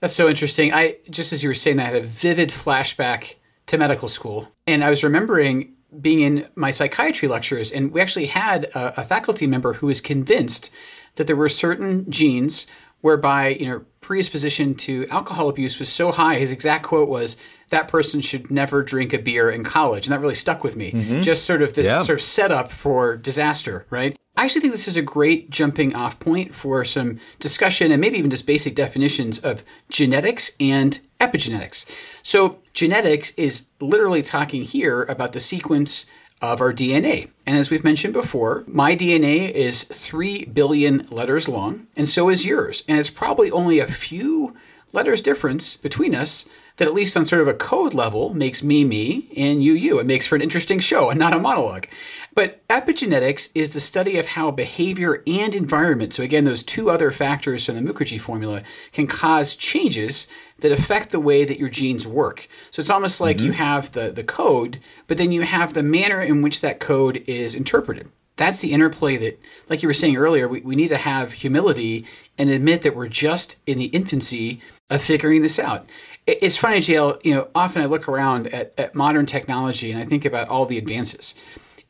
That's 0.00 0.14
so 0.14 0.28
interesting. 0.28 0.72
I 0.72 0.96
just 1.10 1.32
as 1.32 1.42
you 1.42 1.50
were 1.50 1.54
saying 1.54 1.76
that, 1.78 1.84
I 1.84 1.94
had 1.94 2.04
a 2.04 2.06
vivid 2.06 2.50
flashback 2.50 3.34
to 3.66 3.78
medical 3.78 4.08
school, 4.08 4.48
and 4.66 4.84
I 4.84 4.90
was 4.90 5.02
remembering 5.02 5.74
being 6.00 6.20
in 6.20 6.46
my 6.54 6.70
psychiatry 6.70 7.28
lectures, 7.28 7.70
and 7.72 7.92
we 7.92 8.00
actually 8.00 8.26
had 8.26 8.64
a, 8.74 9.00
a 9.00 9.04
faculty 9.04 9.46
member 9.46 9.74
who 9.74 9.88
was 9.88 10.00
convinced 10.00 10.70
that 11.16 11.26
there 11.26 11.36
were 11.36 11.48
certain 11.48 12.10
genes 12.10 12.66
whereby 13.02 13.48
you 13.48 13.66
know 13.66 13.84
predisposition 14.00 14.74
to 14.74 15.06
alcohol 15.10 15.48
abuse 15.48 15.78
was 15.78 15.90
so 15.90 16.10
high. 16.10 16.38
His 16.38 16.50
exact 16.50 16.84
quote 16.84 17.08
was, 17.08 17.36
"That 17.68 17.88
person 17.88 18.22
should 18.22 18.50
never 18.50 18.82
drink 18.82 19.12
a 19.12 19.18
beer 19.18 19.50
in 19.50 19.62
college," 19.62 20.06
and 20.06 20.12
that 20.12 20.20
really 20.20 20.34
stuck 20.34 20.64
with 20.64 20.76
me. 20.76 20.92
Mm-hmm. 20.92 21.20
Just 21.20 21.44
sort 21.44 21.60
of 21.60 21.74
this 21.74 21.86
yeah. 21.86 22.00
sort 22.00 22.18
of 22.18 22.24
setup 22.24 22.72
for 22.72 23.16
disaster, 23.16 23.86
right? 23.90 24.16
I 24.34 24.44
actually 24.44 24.62
think 24.62 24.72
this 24.72 24.88
is 24.88 24.96
a 24.96 25.02
great 25.02 25.50
jumping 25.50 25.94
off 25.94 26.18
point 26.18 26.54
for 26.54 26.86
some 26.86 27.18
discussion 27.38 27.92
and 27.92 28.00
maybe 28.00 28.16
even 28.16 28.30
just 28.30 28.46
basic 28.46 28.74
definitions 28.74 29.38
of 29.38 29.62
genetics 29.90 30.52
and 30.58 30.98
epigenetics. 31.20 31.84
So, 32.22 32.58
genetics 32.72 33.32
is 33.32 33.66
literally 33.78 34.22
talking 34.22 34.62
here 34.62 35.02
about 35.02 35.32
the 35.32 35.40
sequence 35.40 36.06
of 36.42 36.60
our 36.60 36.72
DNA. 36.72 37.30
And 37.46 37.56
as 37.56 37.70
we've 37.70 37.84
mentioned 37.84 38.12
before, 38.12 38.64
my 38.66 38.94
DNA 38.96 39.50
is 39.50 39.84
3 39.84 40.46
billion 40.46 41.06
letters 41.10 41.48
long, 41.48 41.86
and 41.96 42.08
so 42.08 42.28
is 42.28 42.44
yours. 42.44 42.82
And 42.88 42.98
it's 42.98 43.10
probably 43.10 43.50
only 43.50 43.78
a 43.78 43.86
few 43.86 44.54
letters 44.92 45.22
difference 45.22 45.76
between 45.76 46.14
us 46.14 46.46
that, 46.76 46.88
at 46.88 46.94
least 46.94 47.16
on 47.16 47.24
sort 47.24 47.42
of 47.42 47.48
a 47.48 47.54
code 47.54 47.94
level, 47.94 48.32
makes 48.34 48.62
me 48.62 48.84
me 48.84 49.28
and 49.36 49.62
you 49.62 49.72
you. 49.72 49.98
It 49.98 50.06
makes 50.06 50.26
for 50.26 50.36
an 50.36 50.42
interesting 50.42 50.80
show 50.80 51.10
and 51.10 51.18
not 51.18 51.34
a 51.34 51.38
monologue. 51.38 51.86
But 52.34 52.66
epigenetics 52.68 53.50
is 53.54 53.72
the 53.72 53.80
study 53.80 54.16
of 54.16 54.26
how 54.26 54.50
behavior 54.50 55.22
and 55.26 55.54
environment, 55.54 56.14
so 56.14 56.22
again, 56.22 56.44
those 56.44 56.62
two 56.62 56.88
other 56.88 57.10
factors 57.10 57.66
from 57.66 57.74
the 57.74 57.92
Mukherjee 57.92 58.20
formula, 58.20 58.62
can 58.92 59.06
cause 59.06 59.54
changes 59.54 60.26
that 60.60 60.72
affect 60.72 61.10
the 61.10 61.20
way 61.20 61.44
that 61.44 61.58
your 61.58 61.68
genes 61.68 62.06
work. 62.06 62.48
So 62.70 62.80
it's 62.80 62.90
almost 62.90 63.20
like 63.20 63.36
mm-hmm. 63.36 63.46
you 63.46 63.52
have 63.52 63.92
the, 63.92 64.10
the 64.10 64.24
code, 64.24 64.78
but 65.08 65.18
then 65.18 65.32
you 65.32 65.42
have 65.42 65.74
the 65.74 65.82
manner 65.82 66.22
in 66.22 66.40
which 66.40 66.60
that 66.62 66.80
code 66.80 67.22
is 67.26 67.54
interpreted. 67.54 68.08
That's 68.36 68.60
the 68.60 68.72
interplay 68.72 69.18
that, 69.18 69.38
like 69.68 69.82
you 69.82 69.88
were 69.88 69.92
saying 69.92 70.16
earlier, 70.16 70.48
we, 70.48 70.62
we 70.62 70.74
need 70.74 70.88
to 70.88 70.96
have 70.96 71.32
humility 71.32 72.06
and 72.42 72.50
admit 72.50 72.82
that 72.82 72.96
we're 72.96 73.06
just 73.06 73.58
in 73.68 73.78
the 73.78 73.84
infancy 73.84 74.60
of 74.90 75.00
figuring 75.00 75.42
this 75.42 75.60
out. 75.60 75.88
It's 76.26 76.56
funny, 76.56 76.78
JL, 76.78 77.24
you 77.24 77.32
know, 77.32 77.46
often 77.54 77.82
I 77.82 77.84
look 77.84 78.08
around 78.08 78.48
at, 78.48 78.74
at 78.76 78.96
modern 78.96 79.26
technology 79.26 79.92
and 79.92 80.00
I 80.00 80.04
think 80.04 80.24
about 80.24 80.48
all 80.48 80.66
the 80.66 80.76
advances. 80.76 81.36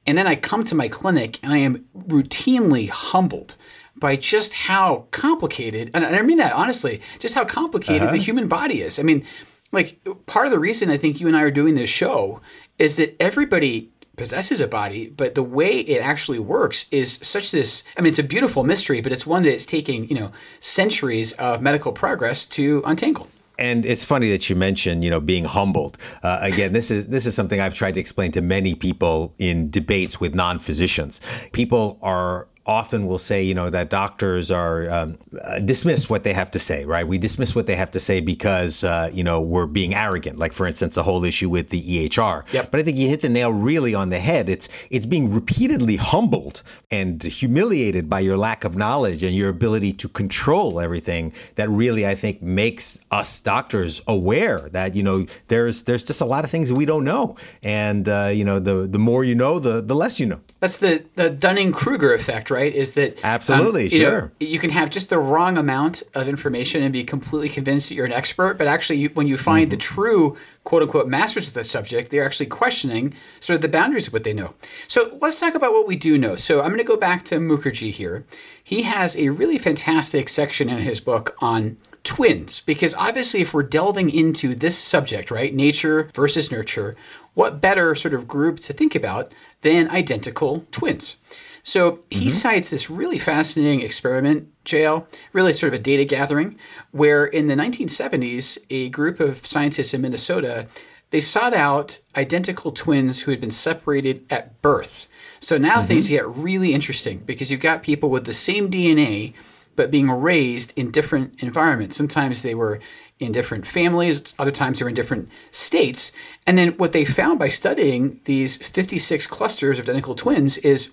And 0.06 0.18
then 0.18 0.26
I 0.26 0.36
come 0.36 0.62
to 0.64 0.74
my 0.74 0.88
clinic 0.88 1.42
and 1.42 1.54
I 1.54 1.56
am 1.56 1.86
routinely 1.96 2.90
humbled 2.90 3.56
by 3.96 4.16
just 4.16 4.52
how 4.52 5.06
complicated, 5.10 5.90
and 5.94 6.04
I 6.04 6.20
mean 6.20 6.36
that 6.36 6.52
honestly, 6.52 7.00
just 7.18 7.34
how 7.34 7.46
complicated 7.46 8.02
uh-huh. 8.02 8.12
the 8.12 8.18
human 8.18 8.46
body 8.46 8.82
is. 8.82 8.98
I 8.98 9.04
mean, 9.04 9.24
like 9.70 9.98
part 10.26 10.44
of 10.44 10.52
the 10.52 10.58
reason 10.58 10.90
I 10.90 10.98
think 10.98 11.18
you 11.18 11.28
and 11.28 11.36
I 11.36 11.40
are 11.40 11.50
doing 11.50 11.76
this 11.76 11.88
show 11.88 12.42
is 12.78 12.96
that 12.98 13.16
everybody 13.20 13.90
possesses 14.16 14.60
a 14.60 14.68
body, 14.68 15.08
but 15.08 15.34
the 15.34 15.42
way 15.42 15.80
it 15.80 16.00
actually 16.02 16.38
works 16.38 16.86
is 16.90 17.12
such 17.22 17.50
this 17.50 17.82
I 17.96 18.02
mean 18.02 18.10
it's 18.10 18.18
a 18.18 18.24
beautiful 18.24 18.64
mystery, 18.64 19.00
but 19.00 19.12
it's 19.12 19.26
one 19.26 19.42
that 19.42 19.52
it's 19.52 19.66
taking, 19.66 20.08
you 20.08 20.14
know, 20.14 20.32
centuries 20.60 21.32
of 21.34 21.62
medical 21.62 21.92
progress 21.92 22.44
to 22.46 22.82
untangle 22.84 23.28
and 23.58 23.86
it's 23.86 24.04
funny 24.04 24.28
that 24.30 24.48
you 24.50 24.56
mentioned, 24.56 25.04
you 25.04 25.10
know, 25.10 25.20
being 25.20 25.44
humbled. 25.44 25.96
Uh, 26.22 26.38
again, 26.42 26.72
this 26.72 26.90
is 26.90 27.08
this 27.08 27.26
is 27.26 27.34
something 27.34 27.60
I've 27.60 27.74
tried 27.74 27.94
to 27.94 28.00
explain 28.00 28.32
to 28.32 28.40
many 28.40 28.74
people 28.74 29.34
in 29.38 29.70
debates 29.70 30.20
with 30.20 30.34
non-physicians. 30.34 31.20
People 31.52 31.98
are 32.02 32.48
often 32.64 33.06
will 33.06 33.18
say, 33.18 33.42
you 33.42 33.54
know, 33.54 33.70
that 33.70 33.90
doctors 33.90 34.50
are 34.50 34.88
um, 34.88 35.18
uh, 35.42 35.58
dismiss 35.58 36.08
what 36.08 36.22
they 36.22 36.32
have 36.32 36.50
to 36.52 36.58
say, 36.58 36.84
right? 36.84 37.06
We 37.06 37.18
dismiss 37.18 37.56
what 37.56 37.66
they 37.66 37.74
have 37.74 37.90
to 37.92 38.00
say 38.00 38.20
because, 38.20 38.84
uh, 38.84 39.10
you 39.12 39.24
know, 39.24 39.40
we're 39.40 39.66
being 39.66 39.94
arrogant. 39.94 40.38
Like, 40.38 40.52
for 40.52 40.66
instance, 40.66 40.94
the 40.94 41.02
whole 41.02 41.24
issue 41.24 41.50
with 41.50 41.70
the 41.70 41.82
EHR. 41.82 42.44
Yep. 42.52 42.70
But 42.70 42.80
I 42.80 42.82
think 42.84 42.96
you 42.96 43.08
hit 43.08 43.20
the 43.20 43.28
nail 43.28 43.52
really 43.52 43.94
on 43.94 44.10
the 44.10 44.20
head. 44.20 44.48
It's 44.48 44.68
it's 44.90 45.06
being 45.06 45.32
repeatedly 45.32 45.96
humbled 45.96 46.62
and 46.90 47.22
humiliated 47.22 48.08
by 48.08 48.20
your 48.20 48.36
lack 48.36 48.62
of 48.62 48.76
knowledge 48.76 49.22
and 49.24 49.34
your 49.34 49.48
ability 49.48 49.92
to 49.94 50.08
control 50.08 50.78
everything. 50.78 51.32
That 51.56 51.68
really, 51.68 52.06
I 52.06 52.14
think, 52.14 52.42
makes 52.42 53.00
us 53.10 53.40
doctors 53.40 54.00
aware 54.06 54.68
that 54.70 54.94
you 54.94 55.02
know 55.02 55.26
there's 55.48 55.84
there's 55.84 56.04
just 56.04 56.20
a 56.20 56.26
lot 56.26 56.44
of 56.44 56.50
things 56.50 56.72
we 56.72 56.84
don't 56.84 57.04
know, 57.04 57.36
and 57.62 58.08
uh, 58.08 58.30
you 58.32 58.44
know, 58.44 58.60
the 58.60 58.86
the 58.86 59.00
more 59.00 59.24
you 59.24 59.34
know, 59.34 59.58
the 59.58 59.82
the 59.82 59.96
less 59.96 60.20
you 60.20 60.26
know. 60.26 60.40
That's 60.62 60.78
the 60.78 61.04
the 61.16 61.28
Dunning 61.28 61.72
Kruger 61.72 62.14
effect, 62.14 62.48
right? 62.48 62.72
Is 62.72 62.92
that 62.92 63.18
absolutely 63.24 63.86
um, 63.86 63.90
you 63.90 63.98
sure? 63.98 64.20
Know, 64.20 64.30
you 64.38 64.60
can 64.60 64.70
have 64.70 64.90
just 64.90 65.10
the 65.10 65.18
wrong 65.18 65.58
amount 65.58 66.04
of 66.14 66.28
information 66.28 66.84
and 66.84 66.92
be 66.92 67.02
completely 67.02 67.48
convinced 67.48 67.88
that 67.88 67.96
you're 67.96 68.06
an 68.06 68.12
expert, 68.12 68.58
but 68.58 68.68
actually, 68.68 69.00
you, 69.00 69.08
when 69.08 69.26
you 69.26 69.36
find 69.36 69.64
mm-hmm. 69.64 69.70
the 69.70 69.76
true 69.78 70.36
quote 70.62 70.82
unquote 70.82 71.08
masters 71.08 71.48
of 71.48 71.54
the 71.54 71.64
subject, 71.64 72.12
they're 72.12 72.24
actually 72.24 72.46
questioning 72.46 73.12
sort 73.40 73.56
of 73.56 73.60
the 73.60 73.68
boundaries 73.68 74.06
of 74.06 74.12
what 74.12 74.22
they 74.22 74.32
know. 74.32 74.54
So 74.86 75.18
let's 75.20 75.40
talk 75.40 75.56
about 75.56 75.72
what 75.72 75.88
we 75.88 75.96
do 75.96 76.16
know. 76.16 76.36
So 76.36 76.60
I'm 76.60 76.68
going 76.68 76.78
to 76.78 76.84
go 76.84 76.96
back 76.96 77.24
to 77.24 77.40
Mukherjee 77.40 77.90
here. 77.90 78.24
He 78.62 78.82
has 78.82 79.16
a 79.16 79.30
really 79.30 79.58
fantastic 79.58 80.28
section 80.28 80.68
in 80.68 80.78
his 80.78 81.00
book 81.00 81.36
on 81.40 81.76
twins 82.04 82.60
because 82.60 82.94
obviously 82.94 83.40
if 83.40 83.54
we're 83.54 83.62
delving 83.62 84.10
into 84.10 84.54
this 84.54 84.76
subject 84.76 85.30
right 85.30 85.54
nature 85.54 86.10
versus 86.14 86.50
nurture 86.50 86.94
what 87.34 87.60
better 87.60 87.94
sort 87.94 88.12
of 88.14 88.28
group 88.28 88.60
to 88.60 88.72
think 88.72 88.94
about 88.94 89.32
than 89.62 89.88
identical 89.90 90.66
twins? 90.70 91.16
So 91.62 92.00
he 92.10 92.26
mm-hmm. 92.26 92.28
cites 92.28 92.70
this 92.70 92.90
really 92.90 93.20
fascinating 93.20 93.82
experiment, 93.82 94.48
JL, 94.64 95.06
really 95.32 95.52
sort 95.52 95.72
of 95.72 95.78
a 95.78 95.82
data 95.82 96.04
gathering, 96.04 96.58
where 96.90 97.24
in 97.24 97.46
the 97.46 97.54
1970s, 97.54 98.58
a 98.68 98.88
group 98.88 99.20
of 99.20 99.46
scientists 99.46 99.94
in 99.94 100.00
Minnesota 100.00 100.66
they 101.12 101.20
sought 101.20 101.52
out 101.52 101.98
identical 102.16 102.72
twins 102.72 103.20
who 103.20 103.30
had 103.30 103.40
been 103.40 103.50
separated 103.50 104.24
at 104.30 104.60
birth. 104.62 105.08
So 105.40 105.58
now 105.58 105.76
mm-hmm. 105.76 105.86
things 105.86 106.08
get 106.08 106.26
really 106.26 106.72
interesting 106.72 107.18
because 107.18 107.50
you've 107.50 107.60
got 107.60 107.82
people 107.82 108.08
with 108.08 108.24
the 108.24 108.32
same 108.32 108.70
DNA 108.70 109.34
but 109.76 109.90
being 109.90 110.10
raised 110.10 110.76
in 110.76 110.90
different 110.90 111.42
environments. 111.42 111.96
Sometimes 111.96 112.42
they 112.42 112.54
were 112.54 112.80
in 113.18 113.32
different 113.32 113.66
families, 113.66 114.34
other 114.38 114.50
times 114.50 114.78
they 114.78 114.84
were 114.84 114.88
in 114.88 114.94
different 114.94 115.28
states. 115.50 116.12
And 116.46 116.58
then 116.58 116.72
what 116.72 116.92
they 116.92 117.04
found 117.04 117.38
by 117.38 117.48
studying 117.48 118.20
these 118.24 118.56
56 118.56 119.26
clusters 119.28 119.78
of 119.78 119.84
identical 119.84 120.14
twins 120.14 120.58
is 120.58 120.92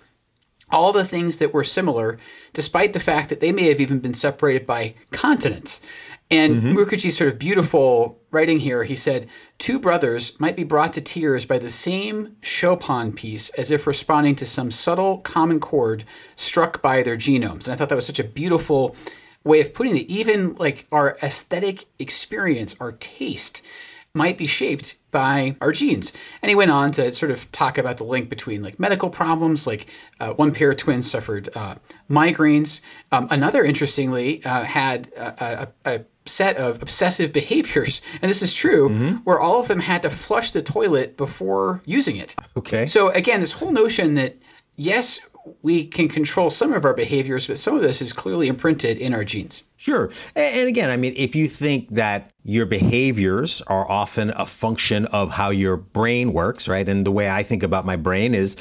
all 0.72 0.94
the 0.94 1.04
things 1.04 1.40
that 1.40 1.54
were 1.54 1.64
similar, 1.64 2.20
despite 2.54 2.94
the 2.94 3.00
fact 3.00 3.30
that 3.30 3.40
they 3.40 3.52
may 3.52 3.68
have 3.70 3.82
even 3.82 4.00
been 4.00 4.14
separated 4.14 4.68
by 4.68 4.94
continents. 5.12 5.82
And 6.32 6.58
mm-hmm. 6.58 6.78
Mukherjee's 6.78 7.18
sort 7.18 7.34
of 7.34 7.40
beautiful 7.40 8.20
writing 8.30 8.60
here, 8.60 8.84
he 8.84 8.96
said, 8.96 9.28
two 9.58 9.80
brothers 9.80 10.40
might 10.40 10.56
be 10.56 10.64
brought 10.64 10.94
to 10.94 11.02
tears 11.02 11.46
by 11.46 11.58
the 11.58 11.70
same 11.70 12.36
Chopin 12.42 13.14
piece 13.14 13.50
as 13.52 13.72
if 13.72 13.88
responding 13.88 14.36
to 14.36 14.46
some 14.46 14.70
subtle 14.70 15.20
common 15.20 15.60
chord 15.60 16.04
struck 16.36 16.82
by 16.82 17.02
their 17.02 17.18
genomes. 17.18 17.66
And 17.66 17.74
I 17.74 17.76
thought 17.76 17.90
that 17.90 17.96
was 17.96 18.06
such 18.06 18.20
a 18.20 18.24
beautiful 18.24 18.96
way 19.44 19.60
of 19.60 19.74
putting 19.74 19.98
it. 19.98 20.06
Even 20.08 20.54
like 20.56 20.86
our 20.92 21.18
aesthetic 21.24 21.86
experience, 21.98 22.76
our 22.80 22.92
taste, 22.92 23.66
might 24.14 24.38
be 24.38 24.48
shaped 24.48 24.98
by 25.12 25.56
our 25.62 25.72
genes. 25.72 26.14
And 26.42 26.50
he 26.50 26.56
went 26.56 26.72
on 26.72 26.92
to 26.94 27.12
sort 27.12 27.32
of 27.32 27.52
talk 27.52 27.78
about 27.78 27.98
the 27.98 28.04
link 28.04 28.30
between 28.30 28.62
like 28.62 28.80
medical 28.80 29.10
problems, 29.10 29.68
like 29.68 29.88
uh, 30.20 30.34
one 30.34 30.54
pair 30.54 30.72
of 30.72 30.78
twins 30.78 31.10
suffered 31.10 31.50
uh, 31.56 31.76
migraines. 32.10 32.82
Um, 33.12 33.28
another, 33.30 33.64
interestingly, 33.64 34.44
uh, 34.44 34.64
had 34.64 35.08
a, 35.16 35.46
a, 35.86 35.96
a, 35.96 36.06
set 36.30 36.58
of 36.58 36.82
obsessive 36.82 37.34
behaviors, 37.34 38.02
and 38.22 38.30
this 38.30 38.42
is 38.42 38.54
true, 38.54 38.90
mm-hmm. 38.90 39.16
where 39.18 39.40
all 39.40 39.60
of 39.60 39.68
them 39.68 39.80
had 39.80 40.02
to 40.04 40.10
flush 40.10 40.52
the 40.52 40.62
toilet 40.62 41.18
before 41.18 41.82
using 41.86 42.18
it. 42.18 42.36
Okay. 42.58 42.86
So 42.86 43.10
again, 43.10 43.40
this 43.40 43.54
whole 43.54 43.72
notion 43.72 44.14
that 44.16 44.38
yes, 44.76 45.20
we 45.62 45.86
can 45.86 46.08
control 46.08 46.50
some 46.50 46.74
of 46.74 46.86
our 46.86 46.94
behaviors, 46.94 47.48
but 47.48 47.58
some 47.58 47.76
of 47.76 47.82
this 47.82 48.02
is 48.02 48.14
clearly 48.14 48.48
imprinted 48.48 48.98
in 48.98 49.14
our 49.14 49.24
genes. 49.24 49.64
Sure. 49.78 50.12
And 50.36 50.68
again, 50.68 50.90
I 50.90 50.98
mean, 50.98 51.14
if 51.16 51.36
you 51.36 51.48
think 51.48 51.90
that 51.90 52.32
your 52.44 52.66
behaviors 52.66 53.62
are 53.68 53.90
often 53.90 54.32
a 54.32 54.46
function 54.46 55.06
of 55.08 55.32
how 55.32 55.50
your 55.50 55.78
brain 55.78 56.34
works, 56.34 56.68
right? 56.68 56.88
And 56.88 57.06
the 57.06 57.12
way 57.12 57.30
I 57.30 57.44
think 57.44 57.64
about 57.64 57.86
my 57.86 57.96
brain 57.96 58.36
is 58.36 58.58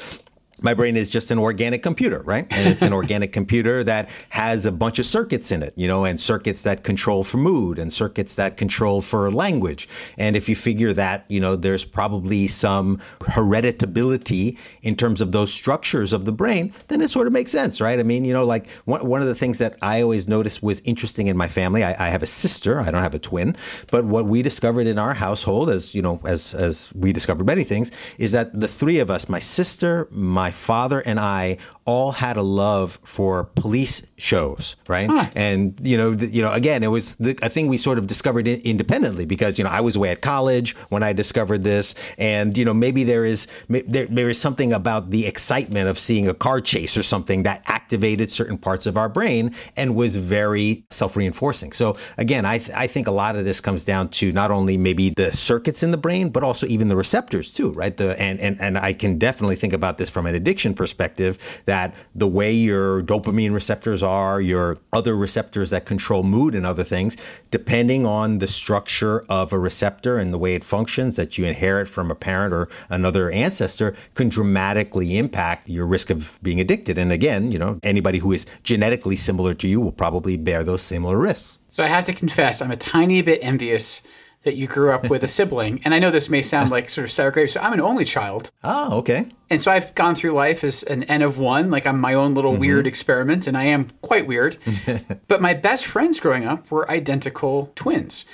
my 0.61 0.73
brain 0.73 0.95
is 0.95 1.09
just 1.09 1.31
an 1.31 1.39
organic 1.39 1.83
computer, 1.83 2.21
right? 2.21 2.47
And 2.49 2.67
it's 2.67 2.81
an 2.81 2.93
organic 3.01 3.33
computer 3.33 3.83
that 3.83 4.09
has 4.29 4.65
a 4.65 4.71
bunch 4.71 4.99
of 4.99 5.05
circuits 5.05 5.51
in 5.51 5.63
it, 5.63 5.73
you 5.75 5.87
know, 5.87 6.05
and 6.05 6.19
circuits 6.19 6.63
that 6.63 6.83
control 6.83 7.23
for 7.23 7.37
mood 7.37 7.79
and 7.79 7.91
circuits 7.91 8.35
that 8.35 8.57
control 8.57 9.01
for 9.01 9.31
language. 9.31 9.87
And 10.17 10.35
if 10.35 10.49
you 10.49 10.55
figure 10.55 10.93
that, 10.93 11.25
you 11.29 11.39
know, 11.39 11.55
there's 11.55 11.85
probably 11.85 12.47
some 12.47 12.99
hereditability 13.19 14.57
in 14.81 14.95
terms 14.95 15.21
of 15.21 15.31
those 15.31 15.53
structures 15.53 16.13
of 16.13 16.25
the 16.25 16.31
brain, 16.31 16.73
then 16.87 17.01
it 17.01 17.09
sort 17.09 17.27
of 17.27 17.33
makes 17.33 17.51
sense, 17.51 17.81
right? 17.81 17.99
I 17.99 18.03
mean, 18.03 18.25
you 18.25 18.33
know, 18.33 18.45
like 18.45 18.69
one, 18.85 19.07
one 19.07 19.21
of 19.21 19.27
the 19.27 19.35
things 19.35 19.57
that 19.59 19.77
I 19.81 20.01
always 20.01 20.27
noticed 20.27 20.61
was 20.61 20.81
interesting 20.81 21.27
in 21.27 21.37
my 21.37 21.47
family. 21.47 21.83
I, 21.83 22.07
I 22.07 22.09
have 22.09 22.23
a 22.23 22.27
sister. 22.27 22.79
I 22.79 22.91
don't 22.91 23.01
have 23.01 23.15
a 23.15 23.19
twin, 23.19 23.55
but 23.91 24.05
what 24.05 24.25
we 24.25 24.41
discovered 24.41 24.87
in 24.87 24.99
our 24.99 25.13
household, 25.13 25.69
as 25.69 25.95
you 25.95 26.01
know, 26.01 26.19
as 26.25 26.53
as 26.53 26.93
we 26.93 27.13
discovered 27.13 27.45
many 27.45 27.63
things, 27.63 27.91
is 28.17 28.31
that 28.31 28.59
the 28.59 28.67
three 28.67 28.99
of 28.99 29.09
us, 29.09 29.29
my 29.29 29.39
sister, 29.39 30.07
my 30.11 30.48
my 30.49 30.53
father 30.53 30.99
and 31.05 31.19
I 31.19 31.57
all 31.85 32.11
had 32.11 32.37
a 32.37 32.41
love 32.41 32.99
for 33.03 33.45
police 33.45 34.05
shows, 34.17 34.75
right? 34.87 35.09
Huh. 35.09 35.25
And 35.35 35.79
you 35.81 35.97
know, 35.97 36.15
th- 36.15 36.31
you 36.31 36.41
know, 36.41 36.51
again, 36.51 36.83
it 36.83 36.87
was 36.87 37.15
the, 37.15 37.37
a 37.41 37.49
thing 37.49 37.67
we 37.67 37.77
sort 37.77 37.97
of 37.97 38.05
discovered 38.05 38.47
in, 38.47 38.61
independently 38.61 39.25
because 39.25 39.57
you 39.57 39.63
know 39.63 39.71
I 39.71 39.81
was 39.81 39.95
away 39.95 40.09
at 40.09 40.21
college 40.21 40.75
when 40.89 41.03
I 41.03 41.13
discovered 41.13 41.63
this, 41.63 41.95
and 42.17 42.57
you 42.57 42.65
know 42.65 42.73
maybe 42.73 43.03
there 43.03 43.25
is 43.25 43.47
may- 43.67 43.81
there, 43.81 44.05
there 44.05 44.29
is 44.29 44.39
something 44.39 44.71
about 44.73 45.09
the 45.09 45.25
excitement 45.25 45.89
of 45.89 45.97
seeing 45.97 46.27
a 46.27 46.33
car 46.33 46.61
chase 46.61 46.97
or 46.97 47.03
something 47.03 47.43
that 47.43 47.63
activated 47.65 48.29
certain 48.29 48.57
parts 48.57 48.85
of 48.85 48.97
our 48.97 49.09
brain 49.09 49.53
and 49.75 49.95
was 49.95 50.15
very 50.15 50.85
self 50.89 51.15
reinforcing. 51.15 51.71
So 51.71 51.97
again, 52.17 52.45
I 52.45 52.59
th- 52.59 52.75
I 52.77 52.87
think 52.87 53.07
a 53.07 53.11
lot 53.11 53.35
of 53.35 53.45
this 53.45 53.61
comes 53.61 53.83
down 53.83 54.09
to 54.09 54.31
not 54.31 54.51
only 54.51 54.77
maybe 54.77 55.09
the 55.09 55.31
circuits 55.31 55.81
in 55.81 55.91
the 55.91 55.97
brain, 55.97 56.29
but 56.29 56.43
also 56.43 56.67
even 56.67 56.87
the 56.87 56.95
receptors 56.95 57.51
too, 57.51 57.71
right? 57.71 57.95
The 57.95 58.19
and 58.21 58.39
and 58.39 58.59
and 58.61 58.77
I 58.77 58.93
can 58.93 59.17
definitely 59.17 59.55
think 59.55 59.73
about 59.73 59.97
this 59.97 60.09
from 60.09 60.25
an 60.25 60.35
addiction 60.35 60.73
perspective 60.73 61.37
that 61.69 61.93
the 62.15 62.27
way 62.27 62.51
your 62.51 63.03
dopamine 63.03 63.53
receptors 63.53 64.01
are, 64.01 64.41
your 64.41 64.79
other 64.91 65.15
receptors 65.15 65.69
that 65.69 65.85
control 65.85 66.23
mood 66.23 66.55
and 66.55 66.65
other 66.65 66.83
things, 66.83 67.15
depending 67.51 68.07
on 68.07 68.39
the 68.39 68.47
structure 68.47 69.23
of 69.29 69.53
a 69.53 69.59
receptor 69.59 70.17
and 70.17 70.33
the 70.33 70.39
way 70.39 70.55
it 70.55 70.63
functions 70.63 71.15
that 71.15 71.37
you 71.37 71.45
inherit 71.45 71.87
from 71.87 72.09
a 72.09 72.15
parent 72.15 72.55
or 72.55 72.67
another 72.89 73.29
ancestor 73.29 73.95
can 74.15 74.29
dramatically 74.29 75.15
impact 75.15 75.69
your 75.69 75.85
risk 75.85 76.09
of 76.09 76.39
being 76.41 76.59
addicted. 76.59 76.97
And 76.97 77.11
again, 77.11 77.51
you 77.51 77.59
know, 77.59 77.79
anybody 77.83 78.17
who 78.17 78.31
is 78.31 78.47
genetically 78.63 79.15
similar 79.15 79.53
to 79.53 79.67
you 79.67 79.79
will 79.79 79.91
probably 79.91 80.37
bear 80.37 80.63
those 80.63 80.81
similar 80.81 81.19
risks. 81.19 81.59
So 81.69 81.83
I 81.83 81.87
have 81.87 82.05
to 82.05 82.13
confess, 82.13 82.63
I'm 82.63 82.71
a 82.71 82.77
tiny 82.77 83.21
bit 83.21 83.43
envious 83.43 84.01
that 84.43 84.55
you 84.55 84.67
grew 84.67 84.91
up 84.91 85.09
with 85.09 85.23
a 85.23 85.27
sibling. 85.27 85.81
And 85.83 85.93
I 85.93 85.99
know 85.99 86.11
this 86.11 86.29
may 86.29 86.41
sound 86.41 86.71
like 86.71 86.87
sort 86.89 87.03
of 87.05 87.11
sour 87.11 87.29
grapes. 87.31 87.53
So 87.53 87.59
I'm 87.61 87.73
an 87.73 87.81
only 87.81 88.05
child. 88.05 88.51
Oh, 88.63 88.99
okay. 88.99 89.27
And 89.49 89.61
so 89.61 89.71
I've 89.71 89.93
gone 89.95 90.15
through 90.15 90.31
life 90.31 90.63
as 90.63 90.83
an 90.83 91.03
N 91.03 91.21
of 91.21 91.37
one, 91.37 91.69
like 91.69 91.85
I'm 91.85 91.99
my 91.99 92.13
own 92.13 92.33
little 92.33 92.51
Mm-hmm. 92.53 92.61
weird 92.61 92.87
experiment, 92.87 93.47
and 93.47 93.57
I 93.57 93.65
am 93.65 93.87
quite 94.01 94.27
weird. 94.27 94.57
but 95.27 95.41
my 95.41 95.53
best 95.53 95.85
friends 95.85 96.19
growing 96.19 96.45
up 96.45 96.71
were 96.71 96.89
identical 96.89 97.71
twins. 97.75 98.25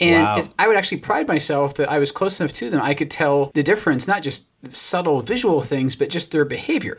And 0.00 0.24
Wow. 0.24 0.40
I 0.58 0.66
would 0.66 0.76
actually 0.76 0.98
pride 0.98 1.28
myself 1.28 1.74
that 1.74 1.88
I 1.90 1.98
was 2.00 2.10
close 2.10 2.40
enough 2.40 2.52
to 2.54 2.68
them. 2.70 2.80
I 2.82 2.94
could 2.94 3.10
tell 3.10 3.52
the 3.54 3.62
difference, 3.62 4.08
not 4.08 4.22
just 4.22 4.48
subtle 4.66 5.20
visual 5.20 5.60
things, 5.60 5.94
but 5.94 6.08
just 6.08 6.32
their 6.32 6.44
behavior. 6.44 6.98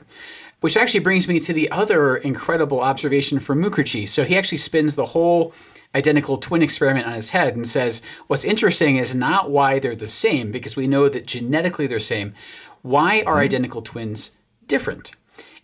Which 0.61 0.77
actually 0.77 1.01
brings 1.01 1.27
me 1.27 1.41
to 1.41 1.51
the 1.51 1.69
other 1.71 2.15
incredible 2.15 2.79
observation 2.79 3.39
from 3.41 3.61
Mukherjee. 3.61 4.07
So 4.07 4.23
he 4.23 4.37
actually 4.37 4.59
spins 4.59 4.95
the 4.95 5.07
whole 5.07 5.53
identical 5.95 6.37
twin 6.37 6.61
experiment 6.61 7.07
on 7.07 7.13
his 7.13 7.31
head 7.31 7.55
and 7.55 7.67
says, 7.67 8.01
What's 8.27 8.45
interesting 8.45 8.97
is 8.97 9.13
not 9.15 9.51
why 9.51 9.79
they're 9.79 9.95
the 9.95 10.07
same, 10.07 10.51
because 10.51 10.75
we 10.75 10.87
know 10.87 11.09
that 11.09 11.27
genetically 11.27 11.87
they're 11.87 11.99
same. 11.99 12.33
Why 12.81 13.21
are 13.21 13.35
mm-hmm. 13.35 13.43
identical 13.43 13.81
twins 13.81 14.31
different? 14.67 15.11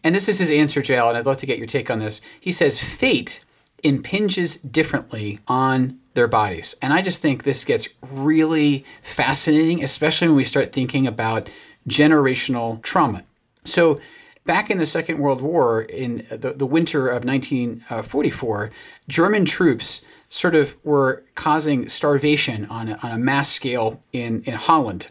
And 0.04 0.16
this 0.16 0.30
is 0.30 0.40
his 0.40 0.50
answer, 0.50 0.82
JL, 0.82 1.10
and 1.10 1.18
I'd 1.18 1.26
love 1.26 1.38
to 1.38 1.46
get 1.46 1.58
your 1.58 1.68
take 1.68 1.90
on 1.90 2.00
this. 2.00 2.22
He 2.40 2.52
says, 2.52 2.80
Fate 2.80 3.44
impinges 3.84 4.58
differently 4.58 5.40
on 5.48 6.00
their 6.14 6.28
bodies. 6.28 6.76
And 6.82 6.94
I 6.94 7.02
just 7.02 7.22
think 7.22 7.44
this 7.44 7.66
gets 7.66 7.90
really 8.02 8.86
fascinating, 9.02 9.84
especially 9.84 10.28
when 10.28 10.38
we 10.38 10.44
start 10.44 10.72
thinking 10.72 11.08
about 11.08 11.50
generational 11.88 12.82
trauma. 12.82 13.24
So, 13.64 14.00
back 14.46 14.72
in 14.72 14.80
the 14.80 14.86
Second 14.86 15.20
World 15.20 15.42
War, 15.42 15.82
in 15.82 16.26
the, 16.30 16.54
the 16.54 16.66
winter 16.66 17.08
of 17.08 17.24
1944, 17.24 18.64
uh, 18.66 18.70
German 19.08 19.46
troops 19.46 20.04
sort 20.30 20.56
of 20.56 20.78
were 20.84 21.24
causing 21.36 21.90
starvation 21.90 22.66
on 22.68 22.90
a, 22.90 23.00
on 23.04 23.12
a 23.12 23.18
mass 23.18 23.52
scale 23.52 24.00
in, 24.14 24.44
in 24.44 24.54
Holland. 24.54 25.08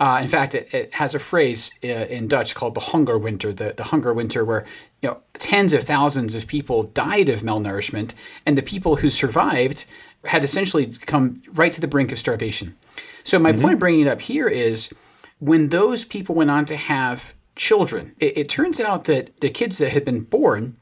Uh, 0.00 0.20
in 0.22 0.28
fact, 0.28 0.54
it, 0.54 0.72
it 0.72 0.94
has 0.94 1.14
a 1.14 1.18
phrase 1.18 1.72
uh, 1.82 1.88
in 1.88 2.28
Dutch 2.28 2.54
called 2.54 2.74
the 2.74 2.80
hunger 2.80 3.18
winter, 3.18 3.52
the, 3.52 3.74
the 3.76 3.84
hunger 3.84 4.14
winter, 4.14 4.44
where 4.44 4.64
you 5.02 5.08
know 5.08 5.18
tens 5.34 5.72
of 5.72 5.82
thousands 5.82 6.34
of 6.34 6.46
people 6.46 6.84
died 6.84 7.28
of 7.28 7.40
malnourishment, 7.40 8.14
and 8.46 8.56
the 8.56 8.62
people 8.62 8.96
who 8.96 9.10
survived 9.10 9.86
had 10.24 10.44
essentially 10.44 10.86
come 10.86 11.42
right 11.52 11.72
to 11.72 11.80
the 11.80 11.88
brink 11.88 12.12
of 12.12 12.18
starvation. 12.18 12.76
So 13.24 13.38
my 13.38 13.52
point 13.52 13.74
of 13.74 13.78
bringing 13.80 14.02
it 14.02 14.08
up 14.08 14.20
here 14.20 14.48
is 14.48 14.92
when 15.38 15.68
those 15.68 16.04
people 16.04 16.34
went 16.34 16.50
on 16.50 16.64
to 16.66 16.76
have 16.76 17.34
children, 17.56 18.14
it, 18.18 18.38
it 18.38 18.48
turns 18.48 18.80
out 18.80 19.04
that 19.04 19.40
the 19.40 19.50
kids 19.50 19.78
that 19.78 19.90
had 19.90 20.04
been 20.04 20.20
born, 20.20 20.76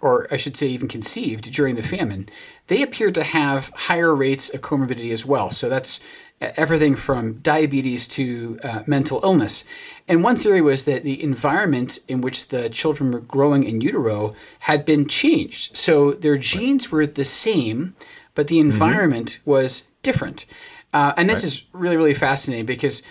or 0.00 0.26
I 0.32 0.36
should 0.36 0.56
say 0.56 0.66
even 0.68 0.88
conceived 0.88 1.52
during 1.52 1.76
the 1.76 1.82
famine, 1.82 2.28
they 2.68 2.82
appeared 2.82 3.14
to 3.14 3.24
have 3.24 3.70
higher 3.74 4.14
rates 4.14 4.52
of 4.52 4.60
comorbidity 4.60 5.12
as 5.12 5.24
well. 5.24 5.50
So 5.50 5.68
that's 5.68 6.00
everything 6.40 6.94
from 6.96 7.34
diabetes 7.38 8.06
to 8.06 8.58
uh, 8.62 8.82
mental 8.86 9.20
illness. 9.22 9.64
And 10.06 10.22
one 10.22 10.36
theory 10.36 10.60
was 10.60 10.84
that 10.84 11.02
the 11.02 11.22
environment 11.22 11.98
in 12.08 12.20
which 12.20 12.48
the 12.48 12.68
children 12.68 13.10
were 13.10 13.20
growing 13.20 13.64
in 13.64 13.80
utero 13.80 14.34
had 14.60 14.84
been 14.84 15.08
changed. 15.08 15.76
So 15.76 16.12
their 16.12 16.36
genes 16.36 16.92
were 16.92 17.06
the 17.06 17.24
same, 17.24 17.94
but 18.34 18.48
the 18.48 18.58
environment 18.58 19.38
was 19.44 19.84
different. 20.02 20.46
Uh, 20.92 21.12
and 21.16 21.28
this 21.28 21.42
is 21.42 21.64
really, 21.72 21.96
really 21.96 22.14
fascinating 22.14 22.66
because 22.66 23.02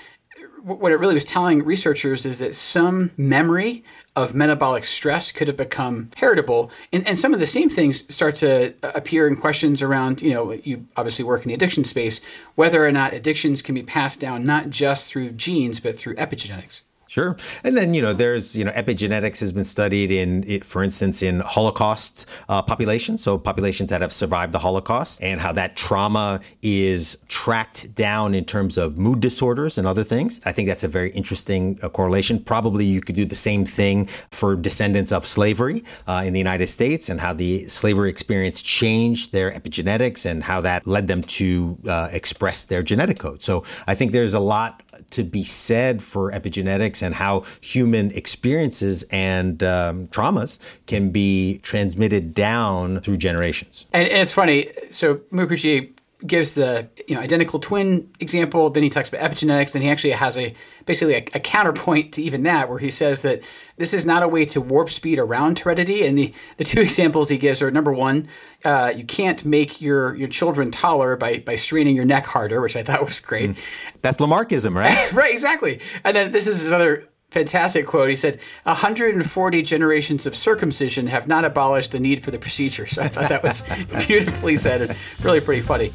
what 0.66 0.92
it 0.92 0.96
really 0.96 1.14
was 1.14 1.26
telling 1.26 1.64
researchers 1.64 2.26
is 2.26 2.40
that 2.40 2.56
some 2.56 3.12
memory 3.18 3.84
of 4.16 4.34
metabolic 4.34 4.84
stress 4.84 5.32
could 5.32 5.48
have 5.48 5.58
become 5.58 6.10
heritable. 6.16 6.72
And, 6.92 7.08
and 7.08 7.20
some 7.20 7.36
of 7.36 7.40
the 7.40 7.46
same 7.46 7.70
things 7.70 8.12
start 8.14 8.36
to 8.36 8.74
uh, 8.82 8.92
appear 8.96 9.28
in 9.28 9.36
questions 9.36 9.84
around, 9.84 10.24
you 10.24 10.32
know, 10.32 10.54
you 10.54 10.88
obviously 10.98 11.24
work 11.24 11.44
in 11.44 11.50
the 11.50 11.54
addiction 11.54 11.84
space, 11.84 12.20
whether 12.56 12.86
or 12.86 12.92
not 12.92 13.14
addictions 13.14 13.62
can 13.62 13.76
be 13.76 13.84
passed 13.84 14.20
down 14.20 14.44
not 14.44 14.72
just 14.72 15.08
through 15.08 15.32
genes, 15.32 15.80
but 15.80 15.96
through 15.96 16.16
epigenetics. 16.16 16.82
Sure. 17.16 17.38
And 17.64 17.78
then, 17.78 17.94
you 17.94 18.02
know, 18.02 18.12
there's, 18.12 18.58
you 18.58 18.66
know, 18.66 18.74
epigenetics 18.74 19.40
has 19.40 19.54
been 19.54 19.64
studied 19.64 20.12
in, 20.12 20.60
for 20.60 20.84
instance, 20.84 21.22
in 21.22 21.40
Holocaust 21.40 22.26
uh, 22.50 22.62
populations. 22.62 23.24
So 23.24 23.38
populations 23.38 23.90
that 23.90 24.02
have 24.02 24.12
survived 24.12 24.52
the 24.52 24.60
Holocaust 24.60 25.24
and 25.24 25.40
how 25.40 25.54
that 25.54 25.78
trauma 25.78 26.42
is 26.62 27.18
tracked 27.30 27.96
down 27.96 28.36
in 28.36 28.44
terms 28.44 28.78
of 28.78 28.98
mood 28.98 29.22
disorders 29.22 29.78
and 29.78 29.88
other 29.88 30.04
things. 30.04 30.42
I 30.44 30.52
think 30.52 30.68
that's 30.68 30.84
a 30.84 30.90
very 30.90 31.12
interesting 31.12 31.80
uh, 31.82 31.88
correlation. 31.88 32.38
Probably 32.38 32.84
you 32.84 33.00
could 33.00 33.16
do 33.16 33.24
the 33.24 33.34
same 33.34 33.64
thing 33.64 34.10
for 34.32 34.58
descendants 34.58 35.14
of 35.14 35.26
slavery 35.26 35.86
uh, 36.08 36.22
in 36.26 36.34
the 36.34 36.40
United 36.40 36.68
States 36.68 37.08
and 37.08 37.22
how 37.22 37.32
the 37.32 37.66
slavery 37.70 38.10
experience 38.10 38.62
changed 38.62 39.32
their 39.32 39.52
epigenetics 39.52 40.26
and 40.26 40.44
how 40.44 40.60
that 40.60 40.86
led 40.86 41.08
them 41.08 41.22
to 41.22 41.78
uh, 41.88 42.10
express 42.12 42.66
their 42.66 42.84
genetic 42.84 43.20
code. 43.20 43.42
So 43.42 43.64
I 43.88 43.96
think 43.96 44.12
there's 44.12 44.34
a 44.34 44.42
lot 44.42 44.84
to 45.16 45.24
be 45.24 45.44
said 45.44 46.04
for 46.04 46.32
epigenetics 46.32 47.02
and 47.02 47.16
how 47.16 47.44
human 47.62 48.12
experiences 48.12 49.04
and 49.12 49.64
um, 49.64 50.08
traumas 50.10 50.60
can 50.86 51.10
be 51.10 51.60
transmitted 51.64 52.34
down 52.34 53.00
through 53.00 53.18
generations. 53.18 53.88
And, 53.94 54.08
and 54.08 54.22
it's 54.22 54.34
funny. 54.34 54.70
So 54.92 55.16
Mukherjee 55.32 55.95
gives 56.26 56.56
the 56.56 56.88
you 57.08 57.16
know 57.16 57.22
identical 57.22 57.60
twin 57.60 58.10
example. 58.20 58.70
Then 58.70 58.84
he 58.84 58.90
talks 58.90 59.10
about 59.10 59.30
epigenetics. 59.30 59.74
Then 59.74 59.82
he 59.82 59.90
actually 59.90 60.12
has 60.12 60.38
a 60.38 60.54
basically 60.86 61.16
a, 61.16 61.26
a, 61.34 61.40
counterpoint 61.40 62.14
to 62.14 62.22
even 62.22 62.44
that, 62.44 62.70
where 62.70 62.80
he 62.80 62.92
says 62.92 63.22
that 63.24 63.44
this 63.78 63.94
is 63.94 64.06
not 64.06 64.24
a 64.24 64.28
way 64.28 64.46
to 64.46 64.62
warp 64.62 64.90
speed 64.90 65.20
around 65.20 65.60
heredity. 65.60 66.06
And 66.06 66.18
the, 66.18 66.34
the 66.58 66.64
two 66.64 66.82
examples 66.90 67.30
he 67.30 67.38
gives 67.38 67.62
are 67.62 67.72
number 67.72 67.92
one, 67.92 68.28
uh, 68.64 68.94
you 68.96 69.06
can't 69.06 69.44
make 69.46 69.82
your 69.82 70.16
your 70.16 70.30
children 70.30 70.72
taller 70.72 71.16
by 71.16 71.40
by 71.40 71.56
straining 71.56 71.96
your 71.96 72.06
neck 72.06 72.26
harder, 72.26 72.62
which 72.62 72.76
I 72.76 72.84
thought 72.84 73.04
was 73.04 73.20
great. 73.20 73.52
Mm. 73.52 73.58
That's 74.02 74.18
Lamarckism, 74.18 74.76
right? 74.76 75.12
right, 75.14 75.32
exactly. 75.32 75.82
And 76.04 76.16
then 76.16 76.32
this 76.32 76.48
is 76.48 76.62
his 76.62 76.72
other 76.72 77.08
fantastic 77.36 77.86
quote. 77.86 78.10
He 78.10 78.16
said, 78.16 78.40
140 78.64 79.62
generations 79.62 80.26
of 80.26 80.38
circumcision 80.38 81.08
have 81.08 81.28
not 81.28 81.44
abolished 81.44 81.92
the 81.92 82.00
need 82.00 82.24
for 82.24 82.32
the 82.32 82.40
procedure. 82.40 82.88
So 82.88 83.02
I 83.02 83.10
thought 83.10 83.28
that 83.28 83.44
was 83.44 83.62
beautifully 84.08 84.56
said 84.56 84.82
and 84.82 84.96
really 85.22 85.42
pretty 85.42 85.62
funny. 85.62 85.92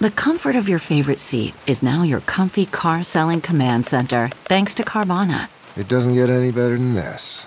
The 0.00 0.10
comfort 0.10 0.56
of 0.56 0.68
your 0.68 0.80
favorite 0.80 1.20
seat 1.20 1.54
is 1.64 1.84
now 1.84 2.02
your 2.02 2.22
comfy 2.22 2.66
car 2.66 3.04
selling 3.04 3.40
command 3.40 3.86
center, 3.86 4.30
thanks 4.46 4.74
to 4.74 4.82
Carvana. 4.82 5.48
It 5.76 5.86
doesn't 5.86 6.14
get 6.14 6.28
any 6.28 6.50
better 6.50 6.76
than 6.76 6.94
this. 6.94 7.46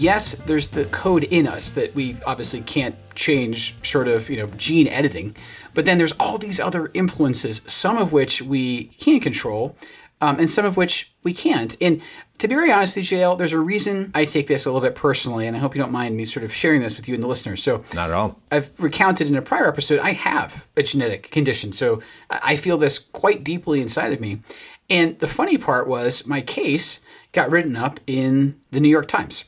yes, 0.00 0.34
there's 0.46 0.68
the 0.68 0.86
code 0.86 1.24
in 1.24 1.46
us 1.46 1.70
that 1.72 1.94
we 1.94 2.16
obviously 2.26 2.62
can't 2.62 2.96
change 3.14 3.76
short 3.82 4.08
of, 4.08 4.30
you 4.30 4.36
know, 4.38 4.46
gene 4.56 4.88
editing. 4.88 5.36
But 5.74 5.84
then 5.84 5.98
there's 5.98 6.12
all 6.18 6.38
these 6.38 6.58
other 6.58 6.90
influences, 6.94 7.60
some 7.66 7.98
of 7.98 8.12
which 8.12 8.42
we 8.42 8.84
can't 8.98 9.22
control. 9.22 9.76
um, 10.22 10.38
and 10.38 10.50
some 10.50 10.66
of 10.66 10.76
which 10.76 11.10
we 11.24 11.32
can't. 11.32 11.74
And 11.80 12.02
to 12.36 12.46
be 12.46 12.54
very 12.54 12.70
honest 12.70 12.94
with 12.94 13.10
you, 13.10 13.18
JL, 13.18 13.38
there's 13.38 13.54
a 13.54 13.58
reason 13.58 14.10
I 14.14 14.26
take 14.26 14.48
this 14.48 14.66
a 14.66 14.70
little 14.70 14.86
bit 14.86 14.94
personally, 14.94 15.46
and 15.46 15.56
I 15.56 15.60
hope 15.60 15.74
you 15.74 15.80
don't 15.80 15.92
mind 15.92 16.14
me 16.14 16.26
sort 16.26 16.44
of 16.44 16.52
sharing 16.52 16.82
this 16.82 16.98
with 16.98 17.08
you 17.08 17.14
and 17.14 17.22
the 17.22 17.26
listeners. 17.26 17.62
So, 17.62 17.82
Not 17.94 18.10
at 18.10 18.14
all. 18.14 18.38
I've 18.50 18.70
recounted 18.78 19.28
in 19.28 19.34
a 19.34 19.40
prior 19.40 19.66
episode, 19.66 19.98
I 20.00 20.12
have 20.12 20.68
a 20.76 20.82
genetic 20.82 21.30
condition. 21.30 21.72
So, 21.72 22.02
I 22.28 22.56
feel 22.56 22.76
this 22.76 22.98
quite 22.98 23.42
deeply 23.44 23.80
inside 23.80 24.12
of 24.12 24.20
me. 24.20 24.42
And 24.90 25.18
the 25.20 25.26
funny 25.28 25.56
part 25.56 25.88
was, 25.88 26.26
my 26.26 26.42
case 26.42 27.00
got 27.32 27.50
written 27.50 27.76
up 27.76 27.98
in 28.06 28.60
the 28.72 28.80
New 28.80 28.90
York 28.90 29.08
Times. 29.08 29.44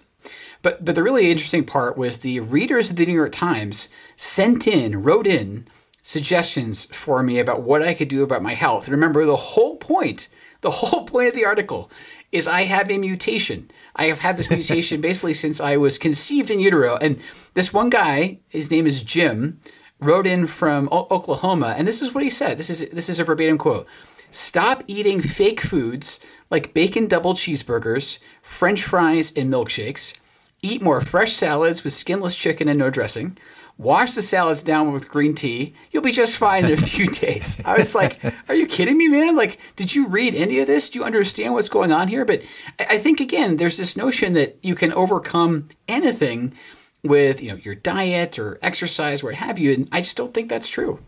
But, 0.62 0.85
but 0.85 0.94
the 0.94 1.03
really 1.03 1.31
interesting 1.31 1.64
part 1.64 1.98
was 1.98 2.20
the 2.20 2.40
readers 2.40 2.90
of 2.90 2.96
the 2.96 3.07
New 3.07 3.12
York 3.12 3.33
Times 3.33 3.88
sent 4.16 4.66
in, 4.66 5.03
wrote 5.03 5.27
in 5.27 5.66
suggestions 6.03 6.87
for 6.87 7.22
me 7.22 7.38
about 7.38 7.62
what 7.62 7.83
I 7.83 7.94
could 7.94 8.09
do 8.09 8.22
about 8.22 8.42
my 8.42 8.55
health. 8.55 8.88
Remember, 8.88 9.25
the 9.25 9.37
whole 9.37 9.77
point, 9.77 10.29
the 10.61 10.70
whole 10.70 11.05
point 11.05 11.29
of 11.29 11.35
the 11.35 11.44
article 11.44 11.90
is 12.33 12.46
I 12.46 12.62
have 12.62 12.90
a 12.90 12.98
mutation. 12.98 13.70
I 13.94 14.07
have 14.07 14.20
had 14.20 14.37
this 14.37 14.51
mutation 14.51 15.01
basically 15.03 15.35
since 15.35 15.61
I 15.61 15.77
was 15.77 15.98
conceived 15.98 16.51
in 16.51 16.61
utero. 16.61 16.96
And 16.96 17.20
this 17.55 17.72
one 17.72 17.90
guy, 17.90 18.38
his 18.48 18.70
name 18.70 18.87
is 18.87 19.03
Jim, 19.03 19.61
wrote 20.01 20.27
in 20.27 20.46
from 20.46 20.88
o- 20.90 21.07
Oklahoma, 21.11 21.75
and 21.77 21.87
this 21.87 22.03
is 22.03 22.14
what 22.14 22.25
he 22.25 22.31
said. 22.31 22.59
This 22.59 22.70
is 22.70 22.88
this 22.90 23.09
is 23.09 23.20
a 23.20 23.25
verbatim 23.25 23.59
quote. 23.59 23.87
Stop 24.31 24.83
eating 24.87 25.20
fake 25.20 25.61
foods 25.61 26.18
like 26.51 26.75
bacon 26.75 27.07
double 27.07 27.35
cheeseburgers, 27.35 28.18
french 28.40 28.83
fries, 28.83 29.33
and 29.37 29.53
milkshakes. 29.53 30.14
Eat 30.62 30.81
more 30.81 31.01
fresh 31.01 31.33
salads 31.33 31.83
with 31.83 31.92
skinless 31.92 32.37
chicken 32.37 32.68
and 32.68 32.79
no 32.79 32.88
dressing. 32.88 33.37
Wash 33.79 34.14
the 34.14 34.22
salads 34.22 34.62
down 34.62 34.92
with 34.92 35.09
green 35.09 35.35
tea. 35.35 35.75
You'll 35.90 36.05
be 36.05 36.12
just 36.12 36.37
fine 36.37 36.64
in 36.64 36.72
a 36.72 36.77
few 36.77 37.07
days. 37.09 37.61
I 37.64 37.77
was 37.77 37.96
like, 37.96 38.20
are 38.48 38.55
you 38.55 38.66
kidding 38.66 38.96
me, 38.96 39.09
man? 39.09 39.35
Like, 39.35 39.59
did 39.75 39.92
you 39.92 40.07
read 40.07 40.37
any 40.37 40.61
of 40.61 40.68
this? 40.68 40.88
Do 40.88 41.01
you 41.01 41.05
understand 41.05 41.55
what's 41.55 41.68
going 41.68 41.90
on 41.90 42.07
here? 42.07 42.25
But 42.25 42.42
I 42.79 42.98
think, 42.98 43.18
again, 43.20 43.57
there's 43.57 43.77
this 43.77 43.96
notion 43.96 44.35
that 44.35 44.57
you 44.62 44.77
can 44.77 44.92
overcome 44.92 45.68
anything 45.88 46.55
with, 47.03 47.42
you 47.42 47.51
know, 47.51 47.57
your 47.57 47.75
diet 47.75 48.38
or 48.38 48.61
exercise, 48.62 49.25
what 49.25 49.35
have 49.35 49.59
you. 49.59 49.72
And 49.72 49.88
I 49.90 50.01
just 50.01 50.16
don't 50.16 50.33
think 50.33 50.48
that's 50.48 50.68
true. 50.68 51.01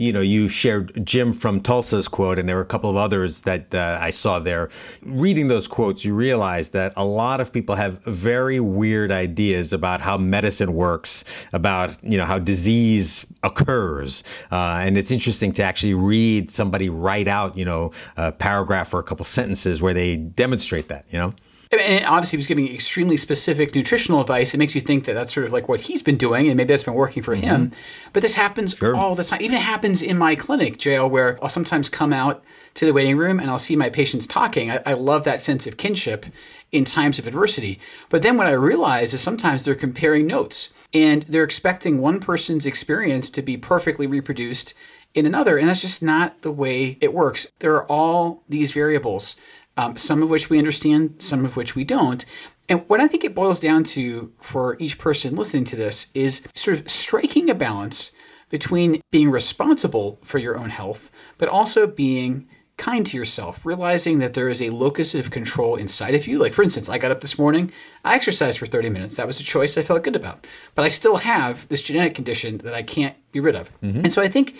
You 0.00 0.14
know, 0.14 0.22
you 0.22 0.48
shared 0.48 1.04
Jim 1.04 1.34
from 1.34 1.60
Tulsa's 1.60 2.08
quote, 2.08 2.38
and 2.38 2.48
there 2.48 2.56
were 2.56 2.62
a 2.62 2.66
couple 2.66 2.88
of 2.88 2.96
others 2.96 3.42
that 3.42 3.74
uh, 3.74 3.98
I 4.00 4.08
saw 4.08 4.38
there. 4.38 4.70
Reading 5.02 5.48
those 5.48 5.68
quotes, 5.68 6.06
you 6.06 6.14
realize 6.14 6.70
that 6.70 6.94
a 6.96 7.04
lot 7.04 7.38
of 7.42 7.52
people 7.52 7.74
have 7.74 8.02
very 8.04 8.60
weird 8.60 9.12
ideas 9.12 9.74
about 9.74 10.00
how 10.00 10.16
medicine 10.16 10.72
works, 10.72 11.26
about 11.52 12.02
you 12.02 12.16
know 12.16 12.24
how 12.24 12.38
disease 12.38 13.26
occurs, 13.42 14.24
uh, 14.50 14.80
and 14.82 14.96
it's 14.96 15.10
interesting 15.10 15.52
to 15.52 15.62
actually 15.62 15.92
read 15.92 16.50
somebody 16.50 16.88
write 16.88 17.28
out 17.28 17.58
you 17.58 17.66
know 17.66 17.92
a 18.16 18.32
paragraph 18.32 18.94
or 18.94 19.00
a 19.00 19.04
couple 19.04 19.26
sentences 19.26 19.82
where 19.82 19.92
they 19.92 20.16
demonstrate 20.16 20.88
that. 20.88 21.04
You 21.10 21.18
know. 21.18 21.34
And 21.72 22.04
obviously, 22.04 22.36
he 22.36 22.38
was 22.38 22.46
giving 22.48 22.72
extremely 22.72 23.16
specific 23.16 23.76
nutritional 23.76 24.20
advice. 24.20 24.54
It 24.54 24.58
makes 24.58 24.74
you 24.74 24.80
think 24.80 25.04
that 25.04 25.12
that's 25.14 25.32
sort 25.32 25.46
of 25.46 25.52
like 25.52 25.68
what 25.68 25.82
he's 25.82 26.02
been 26.02 26.16
doing, 26.16 26.48
and 26.48 26.56
maybe 26.56 26.68
that's 26.68 26.82
been 26.82 26.94
working 26.94 27.22
for 27.22 27.36
him. 27.36 27.70
Mm-hmm. 27.70 28.10
But 28.12 28.22
this 28.22 28.34
happens 28.34 28.82
all 28.82 29.14
the 29.14 29.22
time. 29.22 29.40
Even 29.40 29.58
happens 29.58 30.02
in 30.02 30.18
my 30.18 30.34
clinic, 30.34 30.78
JL, 30.78 31.08
where 31.08 31.38
I'll 31.40 31.48
sometimes 31.48 31.88
come 31.88 32.12
out 32.12 32.42
to 32.74 32.86
the 32.86 32.92
waiting 32.92 33.16
room 33.16 33.40
and 33.40 33.50
I'll 33.50 33.58
see 33.58 33.76
my 33.76 33.90
patients 33.90 34.26
talking. 34.26 34.70
I, 34.70 34.80
I 34.86 34.92
love 34.94 35.24
that 35.24 35.40
sense 35.40 35.66
of 35.66 35.76
kinship 35.76 36.26
in 36.72 36.84
times 36.84 37.18
of 37.18 37.26
adversity. 37.26 37.80
But 38.08 38.22
then 38.22 38.36
what 38.36 38.46
I 38.46 38.52
realize 38.52 39.12
is 39.12 39.20
sometimes 39.20 39.64
they're 39.64 39.74
comparing 39.74 40.26
notes 40.26 40.70
and 40.94 41.22
they're 41.24 41.44
expecting 41.44 42.00
one 42.00 42.20
person's 42.20 42.66
experience 42.66 43.30
to 43.30 43.42
be 43.42 43.56
perfectly 43.56 44.06
reproduced 44.06 44.74
in 45.14 45.26
another. 45.26 45.58
And 45.58 45.68
that's 45.68 45.80
just 45.80 46.02
not 46.02 46.42
the 46.42 46.52
way 46.52 46.96
it 47.00 47.12
works. 47.12 47.50
There 47.58 47.74
are 47.74 47.86
all 47.86 48.42
these 48.48 48.72
variables 48.72 49.36
um, 49.76 49.96
some 49.96 50.22
of 50.22 50.30
which 50.30 50.50
we 50.50 50.58
understand, 50.58 51.22
some 51.22 51.44
of 51.44 51.56
which 51.56 51.74
we 51.74 51.84
don't. 51.84 52.24
And 52.68 52.88
what 52.88 53.00
I 53.00 53.08
think 53.08 53.24
it 53.24 53.34
boils 53.34 53.60
down 53.60 53.84
to 53.84 54.32
for 54.40 54.76
each 54.78 54.98
person 54.98 55.34
listening 55.34 55.64
to 55.64 55.76
this 55.76 56.10
is 56.14 56.42
sort 56.54 56.78
of 56.78 56.88
striking 56.88 57.50
a 57.50 57.54
balance 57.54 58.12
between 58.48 59.00
being 59.10 59.30
responsible 59.30 60.18
for 60.22 60.38
your 60.38 60.58
own 60.58 60.70
health, 60.70 61.10
but 61.38 61.48
also 61.48 61.86
being 61.86 62.48
kind 62.76 63.04
to 63.06 63.16
yourself, 63.16 63.66
realizing 63.66 64.18
that 64.18 64.34
there 64.34 64.48
is 64.48 64.62
a 64.62 64.70
locus 64.70 65.14
of 65.14 65.30
control 65.30 65.76
inside 65.76 66.14
of 66.14 66.26
you. 66.26 66.38
Like, 66.38 66.54
for 66.54 66.62
instance, 66.62 66.88
I 66.88 66.96
got 66.96 67.10
up 67.10 67.20
this 67.20 67.38
morning, 67.38 67.70
I 68.04 68.14
exercised 68.14 68.58
for 68.58 68.66
30 68.66 68.88
minutes. 68.88 69.16
That 69.16 69.26
was 69.26 69.38
a 69.38 69.44
choice 69.44 69.76
I 69.76 69.82
felt 69.82 70.02
good 70.02 70.16
about. 70.16 70.46
But 70.74 70.84
I 70.84 70.88
still 70.88 71.16
have 71.16 71.68
this 71.68 71.82
genetic 71.82 72.14
condition 72.14 72.58
that 72.58 72.72
I 72.72 72.82
can't 72.82 73.16
be 73.32 73.40
rid 73.40 73.54
of. 73.54 73.70
And 74.04 74.12
so 74.12 74.22
I 74.22 74.28
think 74.28 74.56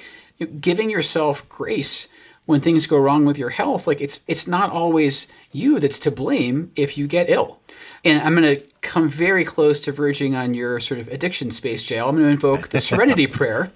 giving 0.61 0.90
yourself 0.90 1.49
grace 1.49 2.09
when 2.46 2.61
things 2.61 2.87
go 2.87 2.98
wrong 2.98 3.24
with 3.24 3.38
your 3.38 3.50
health, 3.50 3.87
like 3.87 4.00
it's 4.00 4.22
it's 4.26 4.48
not 4.48 4.70
always 4.70 5.29
you 5.53 5.79
that's 5.79 5.98
to 6.00 6.11
blame 6.11 6.72
if 6.74 6.98
you 6.98 7.07
get 7.07 7.31
ill. 7.31 7.61
And 8.05 8.22
I'm 8.22 8.35
going 8.35 8.57
to 8.57 8.66
come 8.81 9.09
very 9.09 9.44
close 9.44 9.81
to 9.81 9.92
verging 9.92 10.35
on 10.35 10.55
your 10.55 10.81
sort 10.81 11.00
of 11.00 11.09
addiction 11.09 11.50
space, 11.50 11.87
JL. 11.88 12.09
I'm 12.09 12.16
going 12.16 12.26
to 12.26 12.31
invoke 12.31 12.68
the 12.68 12.81
Serenity 12.81 13.26
Prayer, 13.29 13.70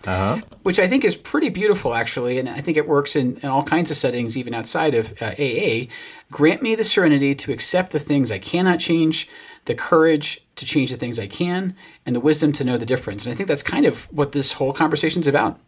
which 0.62 0.78
I 0.78 0.88
think 0.88 1.04
is 1.04 1.14
pretty 1.14 1.50
beautiful, 1.50 1.94
actually, 1.94 2.38
and 2.38 2.48
I 2.48 2.60
think 2.60 2.76
it 2.76 2.88
works 2.88 3.16
in, 3.16 3.36
in 3.38 3.48
all 3.48 3.62
kinds 3.62 3.90
of 3.90 3.96
settings, 3.96 4.36
even 4.36 4.54
outside 4.54 4.94
of 4.94 5.12
uh, 5.20 5.34
AA. 5.38 5.86
Grant 6.30 6.62
me 6.62 6.74
the 6.74 6.84
serenity 6.84 7.34
to 7.34 7.52
accept 7.52 7.92
the 7.92 8.00
things 8.00 8.32
I 8.32 8.38
cannot 8.38 8.80
change, 8.80 9.28
the 9.66 9.74
courage 9.74 10.40
to 10.56 10.64
change 10.64 10.90
the 10.90 10.96
things 10.96 11.18
I 11.18 11.26
can, 11.26 11.76
and 12.06 12.16
the 12.16 12.20
wisdom 12.20 12.52
to 12.54 12.64
know 12.64 12.78
the 12.78 12.86
difference. 12.86 13.26
And 13.26 13.32
I 13.32 13.36
think 13.36 13.48
that's 13.48 13.62
kind 13.62 13.84
of 13.84 14.04
what 14.12 14.32
this 14.32 14.54
whole 14.54 14.72
conversation 14.72 15.20
is 15.20 15.28
about. 15.28 15.60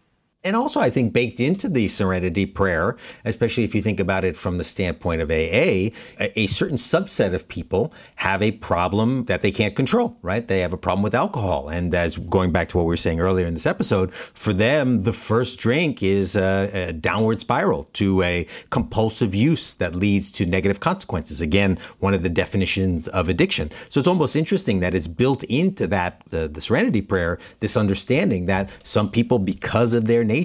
And 0.46 0.54
also, 0.54 0.78
I 0.78 0.90
think 0.90 1.12
baked 1.12 1.40
into 1.40 1.68
the 1.68 1.88
serenity 1.88 2.46
prayer, 2.46 2.96
especially 3.24 3.64
if 3.64 3.74
you 3.74 3.82
think 3.82 3.98
about 3.98 4.24
it 4.24 4.36
from 4.36 4.58
the 4.58 4.64
standpoint 4.64 5.20
of 5.20 5.28
AA, 5.28 5.90
a, 6.20 6.46
certain 6.46 6.76
subset 6.76 7.34
of 7.34 7.48
people 7.48 7.92
have 8.16 8.40
a 8.40 8.52
problem 8.52 9.24
that 9.24 9.42
they 9.42 9.50
can't 9.50 9.74
control, 9.74 10.16
right? 10.22 10.46
They 10.46 10.60
have 10.60 10.72
a 10.72 10.76
problem 10.76 11.02
with 11.02 11.16
alcohol. 11.16 11.68
And 11.68 11.92
as 11.92 12.16
going 12.16 12.52
back 12.52 12.68
to 12.68 12.76
what 12.76 12.84
we 12.84 12.90
were 12.90 12.96
saying 12.96 13.18
earlier 13.18 13.44
in 13.44 13.54
this 13.54 13.66
episode, 13.66 14.14
for 14.14 14.52
them, 14.52 15.02
the 15.02 15.12
first 15.12 15.58
drink 15.58 16.00
is 16.00 16.36
a, 16.36 16.70
a 16.90 16.92
downward 16.92 17.40
spiral 17.40 17.84
to 17.94 18.22
a 18.22 18.46
compulsive 18.70 19.34
use 19.34 19.74
that 19.74 19.96
leads 19.96 20.30
to 20.32 20.46
negative 20.46 20.78
consequences. 20.78 21.40
Again, 21.40 21.76
one 21.98 22.14
of 22.14 22.22
the 22.22 22.30
definitions 22.30 23.08
of 23.08 23.28
addiction. 23.28 23.72
So 23.88 23.98
it's 23.98 24.08
almost 24.08 24.36
interesting 24.36 24.78
that 24.78 24.94
it's 24.94 25.08
built 25.08 25.42
into 25.44 25.88
that, 25.88 26.22
the, 26.28 26.46
the 26.46 26.60
serenity 26.60 27.02
prayer, 27.02 27.40
this 27.58 27.76
understanding 27.76 28.46
that 28.46 28.70
some 28.84 29.10
people, 29.10 29.40
because 29.40 29.92
of 29.92 30.04
their 30.04 30.22
nature 30.22 30.35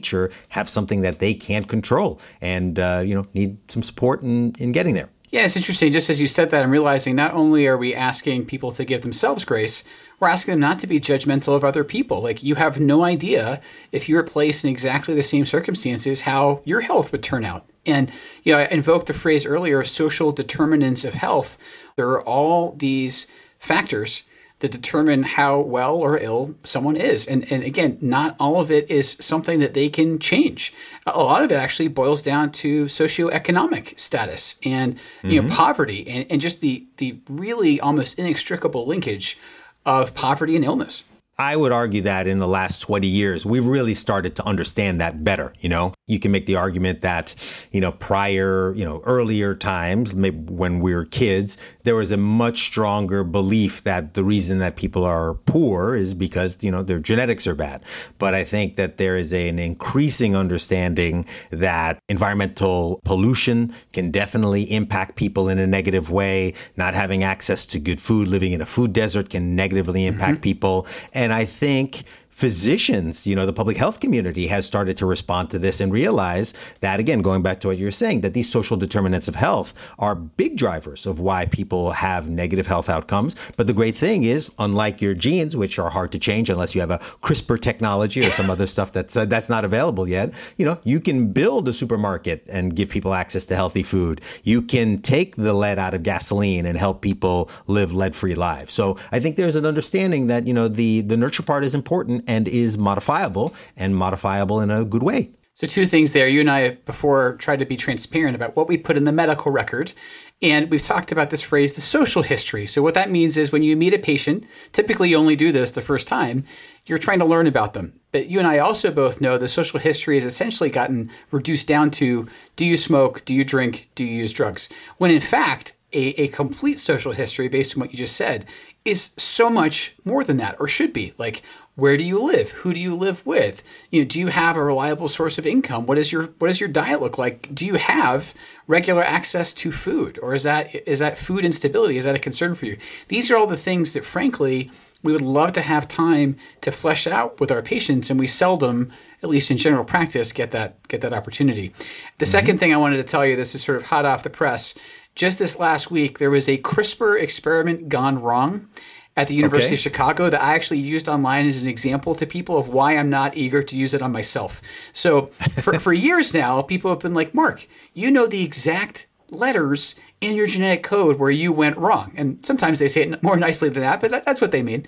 have 0.49 0.69
something 0.69 1.01
that 1.01 1.19
they 1.19 1.34
can't 1.34 1.67
control 1.67 2.19
and 2.39 2.80
uh, 2.80 3.01
you 3.04 3.15
know 3.15 3.27
need 3.34 3.58
some 3.71 3.84
support 3.84 4.21
in, 4.21 4.54
in 4.60 4.71
getting 4.71 4.95
there. 4.95 5.10
Yeah 5.30 5.45
it's 5.45 5.56
interesting. 5.56 5.91
Just 5.91 6.10
as 6.10 6.21
you 6.21 6.27
said 6.27 6.51
that 6.51 6.63
i'm 6.63 6.71
realizing 6.71 7.15
not 7.15 7.34
only 7.34 7.67
are 7.67 7.77
we 7.77 7.93
asking 7.93 8.45
people 8.45 8.71
to 8.71 8.86
give 8.86 9.01
themselves 9.01 9.45
grace 9.45 9.84
we're 10.21 10.27
asking 10.27 10.51
them 10.54 10.60
not 10.60 10.77
to 10.80 10.88
be 10.88 10.99
judgmental 10.99 11.56
of 11.56 11.65
other 11.65 11.84
people. 11.84 12.21
Like 12.21 12.43
you 12.43 12.54
have 12.56 12.80
no 12.80 13.04
idea 13.04 13.60
if 13.91 14.08
you 14.08 14.15
were 14.15 14.23
placed 14.23 14.63
in 14.63 14.69
exactly 14.69 15.15
the 15.15 15.23
same 15.23 15.45
circumstances 15.47 16.21
how 16.21 16.62
your 16.63 16.82
health 16.82 17.12
would 17.12 17.23
turn 17.23 17.43
out. 17.43 17.65
And 17.88 18.12
you 18.43 18.54
know 18.54 18.60
i 18.60 18.65
invoked 18.65 19.08
the 19.08 19.13
phrase 19.13 19.45
earlier 19.45 19.84
social 19.84 20.32
determinants 20.32 21.04
of 21.04 21.15
health. 21.15 21.58
There 21.95 22.08
are 22.10 22.21
all 22.21 22.75
these 22.77 23.25
factors 23.58 24.23
that 24.62 24.71
determine 24.71 25.24
how 25.24 25.60
well 25.60 25.95
or 25.95 26.17
ill 26.17 26.56
someone 26.63 26.95
is. 26.95 27.28
And, 27.28 27.52
and 27.52 27.63
again, 27.63 27.97
not 28.00 28.36
all 28.39 28.62
of 28.62 28.71
it 28.71 28.89
is 28.89 29.17
something 29.19 29.60
that 29.60 29.74
they 29.74 29.89
can 29.89 30.17
change. 30.17 30.74
A 31.06 31.19
lot 31.19 31.43
of 31.43 31.52
it 31.52 31.56
actually 31.56 31.89
boils 31.89 32.21
down 32.21 32.52
to 32.54 32.86
socioeconomic 32.86 34.00
status 34.00 34.60
and 34.63 34.97
you 35.24 35.41
mm-hmm. 35.41 35.47
know 35.47 35.54
poverty 35.54 36.08
and, 36.08 36.26
and 36.30 36.41
just 36.41 36.62
the 36.62 36.88
the 36.97 37.19
really 37.30 37.80
almost 37.80 38.17
inextricable 38.17 38.86
linkage 38.86 39.38
of 39.86 40.13
poverty 40.13 40.56
and 40.56 40.63
illness. 40.63 41.04
I 41.41 41.56
would 41.56 41.71
argue 41.71 42.04
that 42.04 42.27
in 42.27 42.38
the 42.38 42.47
last 42.47 42.82
20 42.82 43.08
years, 43.08 43.47
we've 43.47 43.65
really 43.65 43.95
started 43.95 44.36
to 44.36 44.45
understand 44.45 45.01
that 45.01 45.23
better. 45.23 45.54
You 45.60 45.69
know, 45.69 45.95
you 46.06 46.19
can 46.19 46.32
make 46.32 46.45
the 46.45 46.56
argument 46.56 47.01
that, 47.01 47.34
you 47.71 47.82
know, 47.82 47.91
prior, 47.91 48.75
you 48.75 48.86
know, 48.86 49.01
earlier 49.06 49.56
times, 49.56 50.13
maybe 50.13 50.54
when 50.54 50.82
we 50.82 50.93
were 50.93 51.04
kids, 51.04 51.58
there 51.84 51.95
was 51.95 52.12
a 52.12 52.17
much 52.17 52.60
stronger 52.60 53.23
belief 53.23 53.82
that 53.84 54.13
the 54.13 54.23
reason 54.23 54.60
that 54.60 54.75
people 54.75 55.04
are 55.04 55.34
poor 55.34 55.95
is 55.95 56.13
because, 56.13 56.63
you 56.63 56.69
know, 56.69 56.84
their 56.84 56.99
genetics 56.99 57.47
are 57.47 57.56
bad. 57.56 57.84
But 58.19 58.36
I 58.36 58.43
think 58.43 58.75
that 58.75 58.97
there 58.97 59.17
is 59.17 59.34
an 59.34 59.58
increasing 59.58 60.36
understanding 60.36 61.25
that 61.49 61.97
environmental 62.08 63.01
pollution 63.04 63.73
can 63.93 64.12
definitely 64.12 64.71
impact 64.71 65.15
people 65.15 65.49
in 65.49 65.58
a 65.58 65.65
negative 65.65 66.12
way. 66.12 66.54
Not 66.77 66.93
having 66.93 67.23
access 67.23 67.65
to 67.67 67.80
good 67.80 67.99
food, 67.99 68.27
living 68.27 68.51
in 68.51 68.62
a 68.62 68.67
food 68.67 68.93
desert 68.93 69.32
can 69.32 69.56
negatively 69.56 70.06
impact 70.06 70.34
mm-hmm. 70.34 70.41
people. 70.41 70.88
And 71.13 71.31
I 71.34 71.46
think 71.46 72.04
physicians, 72.32 73.28
you 73.28 73.36
know, 73.36 73.46
the 73.46 73.54
public 73.54 73.78
health 73.78 74.00
community 74.00 74.48
has 74.48 74.65
started 74.65 74.98
to 74.98 75.06
respond 75.06 75.50
to 75.52 75.60
this 75.60 75.80
and 75.80 75.91
realize 75.91 76.54
that, 76.80 77.00
again, 77.00 77.22
going 77.22 77.44
back 77.44 77.60
to 77.60 77.67
what 77.67 77.78
you 77.78 77.86
were 77.86 77.91
saying, 77.91 78.22
that 78.22 78.34
these 78.34 78.50
social 78.50 78.78
determinants 78.78 79.28
of 79.28 79.36
health 79.36 79.74
are 80.00 80.15
big 80.15 80.58
drivers 80.58 81.06
of 81.06 81.20
why 81.20 81.46
people 81.46 81.91
have 81.91 82.30
negative 82.30 82.67
health 82.67 82.89
outcomes. 82.89 83.36
But 83.58 83.67
the 83.67 83.74
great 83.74 83.96
thing 83.96 84.24
is, 84.24 84.52
unlike 84.58 85.02
your 85.02 85.13
genes, 85.13 85.56
which 85.56 85.78
are 85.78 85.89
hard 85.89 86.12
to 86.13 86.20
change 86.20 86.50
unless 86.50 86.74
you 86.74 86.82
have 86.82 86.89
a 86.89 87.00
CRISPR 87.22 87.62
technology 87.62 88.22
or 88.22 88.32
some 88.32 88.50
other 88.50 88.65
stuff 88.65 88.91
that's 88.91 89.15
uh, 89.15 89.26
that's 89.26 89.50
not 89.50 89.65
available 89.65 90.08
yet, 90.08 90.34
you 90.58 90.65
know, 90.65 90.80
you 90.84 91.00
can 91.00 91.32
build 91.32 91.67
a 91.67 91.74
supermarket 91.74 92.46
and 92.50 92.76
give 92.76 92.89
people 92.89 93.13
access 93.13 93.46
to 93.48 93.56
healthy 93.56 93.84
food. 93.84 94.22
You 94.44 94.62
can 94.62 95.00
take 95.00 95.36
the 95.36 95.54
lead 95.54 95.78
out 95.78 95.94
of 95.94 96.04
gasoline 96.04 96.65
and 96.65 96.78
help 96.78 97.02
people 97.02 97.50
live 97.67 97.91
lead-free 97.91 98.36
lives. 98.36 98.74
So 98.74 98.98
I 99.12 99.20
think 99.20 99.36
there's 99.36 99.56
an 99.56 99.65
understanding 99.65 100.28
that 100.28 100.48
you 100.48 100.54
know 100.54 100.67
the 100.67 101.02
the 101.02 101.17
nurture 101.17 101.44
part 101.44 101.63
is 101.63 101.76
important 101.76 102.20
and 102.27 102.47
is 102.47 102.77
modifiable 102.77 103.53
and 103.75 103.95
modifiable 103.95 104.60
in 104.60 104.71
a 104.71 104.86
good 104.86 105.03
way. 105.03 105.31
So, 105.53 105.67
two 105.67 105.86
things 105.86 106.13
there. 106.13 106.27
You 106.27 106.39
and 106.39 106.49
I 106.49 106.71
before 106.71 107.36
tried 107.36 107.60
to 107.60 107.65
be 107.65 107.77
transparent 107.77 108.36
about 108.36 108.55
what 108.55 108.67
we 108.67 108.77
put 108.77 108.97
in 108.97 109.03
the 109.03 109.12
medical 109.12 109.51
record. 109.51 109.93
And 110.41 110.71
we've 110.71 110.81
talked 110.81 111.12
about 111.12 111.29
this 111.29 111.43
phrase, 111.43 111.73
the 111.75 111.81
social 111.81 112.23
history. 112.23 112.65
So, 112.65 112.81
what 112.81 112.95
that 112.95 113.12
means 113.12 113.38
is 113.38 113.51
when 113.51 113.62
you 113.62 113.75
meet 113.75 113.93
a 113.93 113.99
patient, 113.99 114.45
typically 114.71 115.10
you 115.10 115.17
only 115.17 115.36
do 115.36 115.51
this 115.51 115.71
the 115.71 115.81
first 115.81 116.07
time, 116.07 116.45
you're 116.88 116.97
trying 116.97 117.19
to 117.19 117.25
learn 117.25 117.47
about 117.47 117.73
them. 117.73 117.99
But 118.12 118.27
you 118.27 118.39
and 118.39 118.47
I 118.47 118.57
also 118.57 118.91
both 118.91 119.21
know 119.21 119.38
the 119.38 119.47
social 119.47 119.79
history 119.79 120.15
has 120.15 120.25
essentially 120.25 120.69
gotten 120.69 121.12
reduced 121.31 121.67
down 121.67 121.91
to 121.91 122.27
do 122.55 122.65
you 122.65 122.77
smoke, 122.77 123.23
do 123.25 123.36
you 123.36 123.43
drink, 123.43 123.89
do 123.93 124.03
you 124.03 124.15
use 124.15 124.34
drugs? 124.34 124.67
When 124.97 125.12
in 125.12 125.21
fact, 125.21 125.73
a, 125.93 126.21
a 126.21 126.27
complete 126.29 126.79
social 126.79 127.12
history, 127.12 127.47
based 127.47 127.75
on 127.75 127.81
what 127.81 127.91
you 127.91 127.97
just 127.97 128.15
said, 128.15 128.45
is 128.84 129.12
so 129.17 129.50
much 129.50 129.96
more 130.04 130.24
than 130.24 130.38
that, 130.38 130.56
or 130.60 130.67
should 130.67 130.94
be. 130.94 131.13
Like, 131.17 131.44
where 131.76 131.98
do 131.98 132.04
you 132.04 132.22
live? 132.22 132.52
Who 132.52 132.74
do 132.74 132.80
you 132.80 132.96
live 132.96 133.26
with? 133.26 133.63
You 133.89 134.02
know, 134.02 134.08
do 134.08 134.20
you 134.20 134.28
have 134.28 134.58
a 134.58 134.63
reliable 134.63 135.08
source 135.08 135.38
of 135.38 135.46
income? 135.46 135.86
What 135.86 135.98
is 135.98 136.12
your 136.12 136.26
what 136.39 136.48
does 136.48 136.60
your 136.60 136.70
diet 136.70 137.02
look 137.02 137.17
like? 137.17 137.54
Do 137.54 137.65
you 137.65 137.76
have 137.76 138.34
regular 138.67 139.04
access 139.04 139.54
to 139.54 139.72
food, 139.72 140.20
or 140.22 140.34
is 140.34 140.44
that 140.44 140.88
is 140.88 141.00
that 141.00 141.17
food 141.17 141.46
instability? 141.46 141.98
Is 141.98 142.06
that 142.06 142.15
a 142.15 142.20
concern 142.20 142.56
for 142.56 142.65
you? 142.65 142.78
These 143.08 143.32
are 143.32 143.38
all 143.38 143.48
the 143.48 143.58
things 143.58 143.94
that, 143.94 144.06
frankly, 144.06 144.70
we 145.04 145.12
would 145.12 145.22
love 145.22 145.54
to 145.54 145.62
have 145.62 145.88
time 145.88 146.38
to 146.62 146.72
flesh 146.72 147.08
out 147.08 147.39
with 147.39 147.52
our 147.52 147.62
patients, 147.62 148.10
and 148.10 148.20
we 148.20 148.28
seldom, 148.28 148.91
at 149.24 149.30
least 149.30 149.50
in 149.50 149.58
general 149.58 149.86
practice, 149.86 150.32
get 150.32 150.52
that 150.52 150.88
get 150.88 151.02
that 151.02 151.13
opportunity. 151.13 151.70
The 152.17 152.26
mm-hmm. 152.26 152.32
second 152.32 152.60
thing 152.60 152.74
I 152.74 152.78
wanted 152.78 152.98
to 152.98 153.04
tell 153.04 153.26
you, 153.26 153.36
this 153.36 153.56
is 153.56 153.63
sort 153.63 153.78
of 153.78 153.84
hot 153.84 154.06
off 154.06 154.24
the 154.24 154.30
press. 154.30 154.76
Just 155.15 155.39
this 155.39 155.60
last 155.60 155.91
week, 155.91 156.19
there 156.19 156.32
was 156.32 156.47
a 156.47 156.58
CRISPR 156.58 157.21
experiment 157.21 157.89
gone 157.89 158.21
wrong 158.21 158.69
at 159.17 159.28
the 159.28 159.36
University 159.36 159.67
okay. 159.67 159.76
of 159.76 159.80
Chicago 159.80 160.30
that 160.30 160.41
I 160.41 160.56
actually 160.56 160.80
used 160.80 161.10
online 161.10 161.45
as 161.45 161.62
an 161.62 161.67
example 161.67 162.15
to 162.15 162.26
people 162.26 162.58
of 162.58 162.69
why 162.69 162.95
I'm 162.95 163.10
not 163.10 163.36
eager 163.36 163.62
to 163.62 163.78
use 163.78 163.93
it 163.93 164.02
on 164.02 164.12
myself. 164.12 164.62
So 164.93 165.28
for, 165.62 165.80
for 165.80 165.93
years 166.08 166.34
now, 166.34 166.62
people 166.62 166.89
have 166.91 167.00
been 167.00 167.13
like, 167.13 167.34
Mark, 167.34 167.67
you 167.93 168.10
know 168.10 168.26
the 168.26 168.43
exact 168.43 169.08
letters 169.30 169.95
in 170.21 170.36
your 170.36 170.47
genetic 170.47 170.84
code 170.84 171.19
where 171.19 171.32
you 171.32 171.52
went 171.52 171.78
wrong. 171.78 172.13
And 172.15 172.45
sometimes 172.45 172.80
they 172.80 172.88
say 172.88 173.04
it 173.04 173.24
more 173.24 173.38
nicely 173.38 173.69
than 173.69 173.82
that, 173.82 174.00
but 174.00 174.12
that, 174.12 174.26
that's 174.26 174.41
what 174.41 174.52
they 174.52 174.63
mean. 174.63 174.86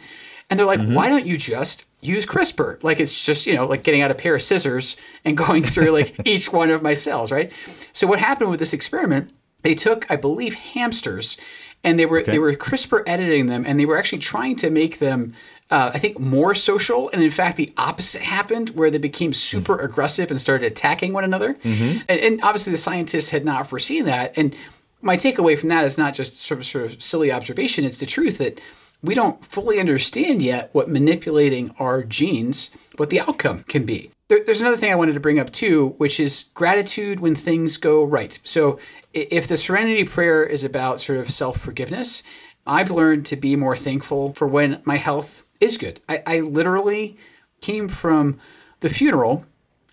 And 0.49 0.59
they're 0.59 0.67
like, 0.67 0.79
mm-hmm. 0.79 0.93
why 0.93 1.09
don't 1.09 1.25
you 1.25 1.37
just 1.37 1.87
use 2.01 2.25
CRISPR? 2.25 2.83
Like 2.83 2.99
it's 2.99 3.25
just, 3.25 3.45
you 3.45 3.55
know, 3.55 3.65
like 3.65 3.83
getting 3.83 4.01
out 4.01 4.11
a 4.11 4.15
pair 4.15 4.35
of 4.35 4.41
scissors 4.41 4.95
and 5.25 5.35
going 5.45 5.63
through 5.63 5.91
like 5.91 6.15
each 6.25 6.51
one 6.53 6.69
of 6.69 6.81
my 6.81 6.93
cells, 6.93 7.31
right? 7.31 7.51
So 7.91 8.07
what 8.07 8.19
happened 8.19 8.51
with 8.51 8.59
this 8.59 8.73
experiment 8.73 9.31
they 9.63 9.75
took, 9.75 10.09
I 10.11 10.15
believe, 10.15 10.55
hamsters, 10.55 11.37
and 11.83 11.99
they 11.99 12.05
were 12.05 12.21
okay. 12.21 12.31
they 12.31 12.39
were 12.39 12.53
CRISPR 12.53 13.03
editing 13.07 13.47
them, 13.47 13.65
and 13.65 13.79
they 13.79 13.85
were 13.85 13.97
actually 13.97 14.19
trying 14.19 14.55
to 14.57 14.69
make 14.69 14.99
them. 14.99 15.33
Uh, 15.71 15.89
I 15.93 15.97
think 15.97 16.19
more 16.19 16.53
social, 16.53 17.09
and 17.09 17.23
in 17.23 17.31
fact, 17.31 17.57
the 17.57 17.73
opposite 17.77 18.21
happened, 18.21 18.69
where 18.71 18.91
they 18.91 18.99
became 18.99 19.33
super 19.33 19.75
mm-hmm. 19.77 19.85
aggressive 19.85 20.29
and 20.29 20.39
started 20.39 20.71
attacking 20.71 21.13
one 21.13 21.23
another. 21.23 21.55
Mm-hmm. 21.55 22.01
And, 22.07 22.19
and 22.19 22.41
obviously, 22.43 22.71
the 22.71 22.77
scientists 22.77 23.31
had 23.31 23.43
not 23.43 23.67
foreseen 23.67 24.05
that. 24.05 24.33
And 24.37 24.55
my 25.01 25.15
takeaway 25.15 25.57
from 25.57 25.69
that 25.69 25.83
is 25.83 25.97
not 25.97 26.13
just 26.13 26.35
sort 26.35 26.59
of, 26.59 26.65
sort 26.65 26.85
of 26.85 27.01
silly 27.01 27.31
observation; 27.31 27.85
it's 27.85 27.97
the 27.97 28.05
truth 28.05 28.37
that 28.37 28.61
we 29.01 29.15
don't 29.15 29.45
fully 29.45 29.79
understand 29.79 30.41
yet 30.41 30.69
what 30.73 30.89
manipulating 30.89 31.73
our 31.77 32.03
genes, 32.03 32.71
what 32.95 33.09
the 33.09 33.19
outcome 33.19 33.63
can 33.63 33.85
be. 33.85 34.09
There, 34.29 34.43
there's 34.43 34.61
another 34.61 34.77
thing 34.77 34.91
I 34.91 34.95
wanted 34.95 35.13
to 35.13 35.19
bring 35.19 35.39
up 35.39 35.51
too, 35.51 35.89
which 35.97 36.19
is 36.19 36.45
gratitude 36.53 37.19
when 37.19 37.35
things 37.35 37.77
go 37.77 38.03
right. 38.03 38.39
So 38.45 38.79
if 39.13 39.47
the 39.47 39.57
serenity 39.57 40.03
prayer 40.03 40.43
is 40.43 40.63
about 40.63 40.99
sort 40.99 41.19
of 41.19 41.29
self 41.29 41.59
forgiveness, 41.59 42.23
I've 42.65 42.91
learned 42.91 43.25
to 43.27 43.35
be 43.35 43.55
more 43.55 43.75
thankful 43.75 44.33
for 44.33 44.47
when 44.47 44.81
my 44.85 44.97
health 44.97 45.45
is 45.59 45.77
good. 45.77 45.99
I, 46.09 46.23
I, 46.25 46.39
literally 46.39 47.17
came 47.61 47.87
from 47.87 48.39
the 48.79 48.89
funeral 48.89 49.45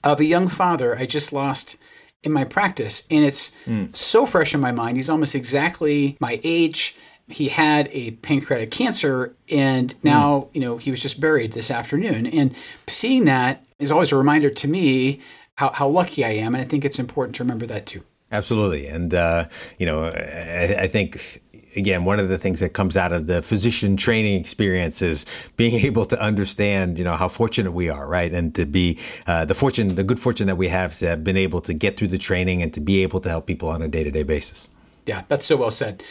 of 0.02 0.20
a 0.20 0.24
young 0.24 0.48
father 0.48 0.96
I 0.96 1.06
just 1.06 1.32
lost 1.32 1.78
in 2.22 2.32
my 2.32 2.44
practice, 2.44 3.06
and 3.10 3.24
it's 3.24 3.52
mm. 3.66 3.94
so 3.94 4.26
fresh 4.26 4.54
in 4.54 4.60
my 4.60 4.72
mind. 4.72 4.96
He's 4.96 5.10
almost 5.10 5.34
exactly 5.34 6.16
my 6.20 6.40
age. 6.44 6.96
He 7.28 7.48
had 7.48 7.88
a 7.92 8.12
pancreatic 8.12 8.70
cancer, 8.70 9.34
and 9.50 9.94
now, 10.02 10.40
mm. 10.40 10.48
you 10.54 10.60
know, 10.60 10.76
he 10.76 10.90
was 10.90 11.02
just 11.02 11.20
buried 11.20 11.52
this 11.52 11.70
afternoon. 11.70 12.26
And 12.26 12.54
seeing 12.86 13.24
that 13.24 13.64
is 13.78 13.90
always 13.90 14.12
a 14.12 14.16
reminder 14.16 14.50
to 14.50 14.68
me 14.68 15.20
how, 15.56 15.70
how 15.70 15.88
lucky 15.88 16.24
I 16.24 16.30
am. 16.30 16.54
And 16.54 16.62
I 16.62 16.66
think 16.66 16.84
it's 16.84 16.98
important 16.98 17.36
to 17.36 17.42
remember 17.42 17.66
that 17.66 17.86
too. 17.86 18.04
Absolutely. 18.32 18.86
And, 18.86 19.12
uh, 19.12 19.46
you 19.78 19.86
know, 19.86 20.04
I, 20.04 20.82
I, 20.82 20.86
think, 20.86 21.42
again, 21.76 22.04
one 22.04 22.20
of 22.20 22.28
the 22.28 22.38
things 22.38 22.60
that 22.60 22.72
comes 22.72 22.96
out 22.96 23.12
of 23.12 23.26
the 23.26 23.42
physician 23.42 23.96
training 23.96 24.40
experience 24.40 25.02
is 25.02 25.26
being 25.56 25.74
able 25.86 26.04
to 26.06 26.20
understand, 26.20 26.98
you 26.98 27.04
know, 27.04 27.16
how 27.16 27.28
fortunate 27.28 27.72
we 27.72 27.88
are, 27.88 28.08
right? 28.08 28.32
And 28.32 28.54
to 28.54 28.66
be 28.66 28.98
uh, 29.26 29.44
the 29.44 29.54
fortune, 29.54 29.96
the 29.96 30.04
good 30.04 30.18
fortune 30.18 30.46
that 30.46 30.56
we 30.56 30.68
have 30.68 30.96
to 30.98 31.08
have 31.08 31.24
been 31.24 31.36
able 31.36 31.60
to 31.62 31.74
get 31.74 31.96
through 31.96 32.08
the 32.08 32.18
training 32.18 32.62
and 32.62 32.72
to 32.74 32.80
be 32.80 33.02
able 33.02 33.20
to 33.20 33.28
help 33.28 33.46
people 33.46 33.68
on 33.68 33.82
a 33.82 33.88
day 33.88 34.04
to 34.04 34.10
day 34.10 34.22
basis. 34.22 34.68
Yeah, 35.06 35.24
that's 35.28 35.44
so 35.44 35.56
well 35.56 35.70
said. 35.70 36.04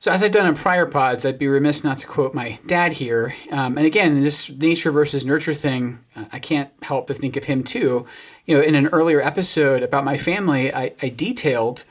So, 0.00 0.12
as 0.12 0.22
I've 0.22 0.30
done 0.30 0.46
in 0.46 0.54
prior 0.54 0.86
pods, 0.86 1.26
I'd 1.26 1.40
be 1.40 1.48
remiss 1.48 1.82
not 1.82 1.98
to 1.98 2.06
quote 2.06 2.32
my 2.32 2.60
dad 2.68 2.92
here. 2.92 3.34
Um, 3.50 3.76
and 3.76 3.84
again, 3.84 4.22
this 4.22 4.48
nature 4.48 4.92
versus 4.92 5.24
nurture 5.24 5.54
thing, 5.54 5.98
uh, 6.14 6.26
I 6.32 6.38
can't 6.38 6.70
help 6.82 7.08
but 7.08 7.16
think 7.16 7.36
of 7.36 7.44
him 7.44 7.64
too. 7.64 8.06
You 8.46 8.56
know, 8.56 8.62
in 8.62 8.76
an 8.76 8.86
earlier 8.88 9.20
episode 9.20 9.82
about 9.82 10.04
my 10.04 10.16
family, 10.16 10.72
I, 10.72 10.92
I 11.02 11.08
detailed, 11.08 11.84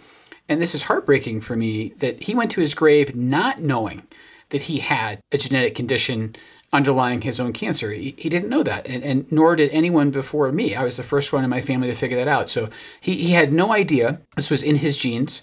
and 0.48 0.62
this 0.62 0.74
is 0.74 0.84
heartbreaking 0.84 1.42
for 1.42 1.58
me, 1.58 1.90
that 1.98 2.24
he 2.24 2.34
went 2.34 2.50
to 2.52 2.62
his 2.62 2.74
grave 2.74 3.14
not 3.14 3.60
knowing 3.60 4.04
that 4.52 4.64
he 4.64 4.80
had 4.80 5.20
a 5.34 5.38
genetic 5.38 5.76
condition 5.76 6.34
underlying 6.72 7.22
his 7.22 7.42
own 7.42 7.52
cancer. 7.52 7.92
He, 7.92 8.16
he 8.18 8.30
didn't 8.30 8.50
know 8.50 8.64
that, 8.64 8.88
and, 8.88 9.04
and, 9.04 9.30
nor 9.34 9.58
did 9.58 9.70
anyone 9.72 10.12
before 10.12 10.50
me. 10.54 10.76
I 10.76 10.86
was 10.86 10.96
the 10.96 11.04
first 11.04 11.34
one 11.34 11.44
in 11.44 11.50
my 11.50 11.60
family 11.60 11.90
to 11.90 11.94
figure 11.94 12.18
that 12.18 12.30
out. 12.30 12.48
So 12.48 12.70
he, 13.02 13.16
he 13.16 13.32
had 13.34 13.52
no 13.52 13.74
idea 13.74 14.22
this 14.38 14.50
was 14.50 14.64
in 14.64 14.78
his 14.78 14.98
genes. 14.98 15.42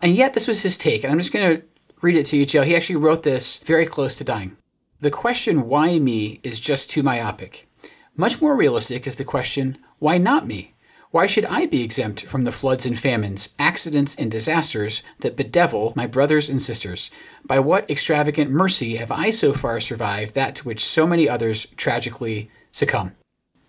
And 0.00 0.14
yet, 0.14 0.34
this 0.34 0.46
was 0.46 0.62
his 0.62 0.76
take. 0.76 1.02
And 1.02 1.12
I'm 1.12 1.18
just 1.18 1.32
going 1.32 1.56
to 1.56 1.64
read 2.04 2.16
it 2.16 2.26
to 2.26 2.36
you, 2.36 2.44
JL. 2.44 2.66
He 2.66 2.76
actually 2.76 2.96
wrote 2.96 3.22
this 3.22 3.58
very 3.58 3.86
close 3.86 4.16
to 4.18 4.24
dying. 4.24 4.58
The 5.00 5.10
question, 5.10 5.68
why 5.68 5.98
me, 5.98 6.38
is 6.42 6.60
just 6.60 6.90
too 6.90 7.02
myopic. 7.02 7.66
Much 8.14 8.42
more 8.42 8.54
realistic 8.54 9.06
is 9.06 9.16
the 9.16 9.24
question, 9.24 9.78
why 9.98 10.18
not 10.18 10.46
me? 10.46 10.74
Why 11.10 11.26
should 11.26 11.46
I 11.46 11.64
be 11.64 11.82
exempt 11.82 12.26
from 12.26 12.44
the 12.44 12.52
floods 12.52 12.84
and 12.84 12.98
famines, 12.98 13.54
accidents 13.58 14.14
and 14.16 14.30
disasters 14.30 15.02
that 15.20 15.36
bedevil 15.36 15.94
my 15.96 16.06
brothers 16.06 16.50
and 16.50 16.60
sisters? 16.60 17.10
By 17.46 17.58
what 17.60 17.90
extravagant 17.90 18.50
mercy 18.50 18.96
have 18.96 19.10
I 19.10 19.30
so 19.30 19.54
far 19.54 19.80
survived 19.80 20.34
that 20.34 20.56
to 20.56 20.64
which 20.64 20.84
so 20.84 21.06
many 21.06 21.26
others 21.26 21.66
tragically 21.76 22.50
succumb? 22.70 23.12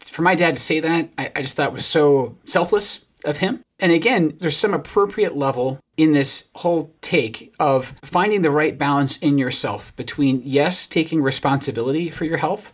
For 0.01 0.23
my 0.23 0.35
dad 0.35 0.55
to 0.55 0.61
say 0.61 0.81
that, 0.81 1.09
I, 1.17 1.31
I 1.35 1.41
just 1.41 1.55
thought 1.55 1.71
was 1.71 1.85
so 1.85 2.37
selfless 2.43 3.05
of 3.23 3.37
him. 3.37 3.61
And 3.79 3.91
again, 3.91 4.37
there's 4.39 4.57
some 4.57 4.73
appropriate 4.73 5.37
level 5.37 5.79
in 5.97 6.13
this 6.13 6.49
whole 6.55 6.93
take 7.01 7.53
of 7.59 7.95
finding 8.03 8.41
the 8.41 8.51
right 8.51 8.77
balance 8.77 9.17
in 9.17 9.37
yourself 9.37 9.95
between, 9.95 10.41
yes, 10.43 10.87
taking 10.87 11.21
responsibility 11.21 12.09
for 12.09 12.25
your 12.25 12.37
health, 12.37 12.71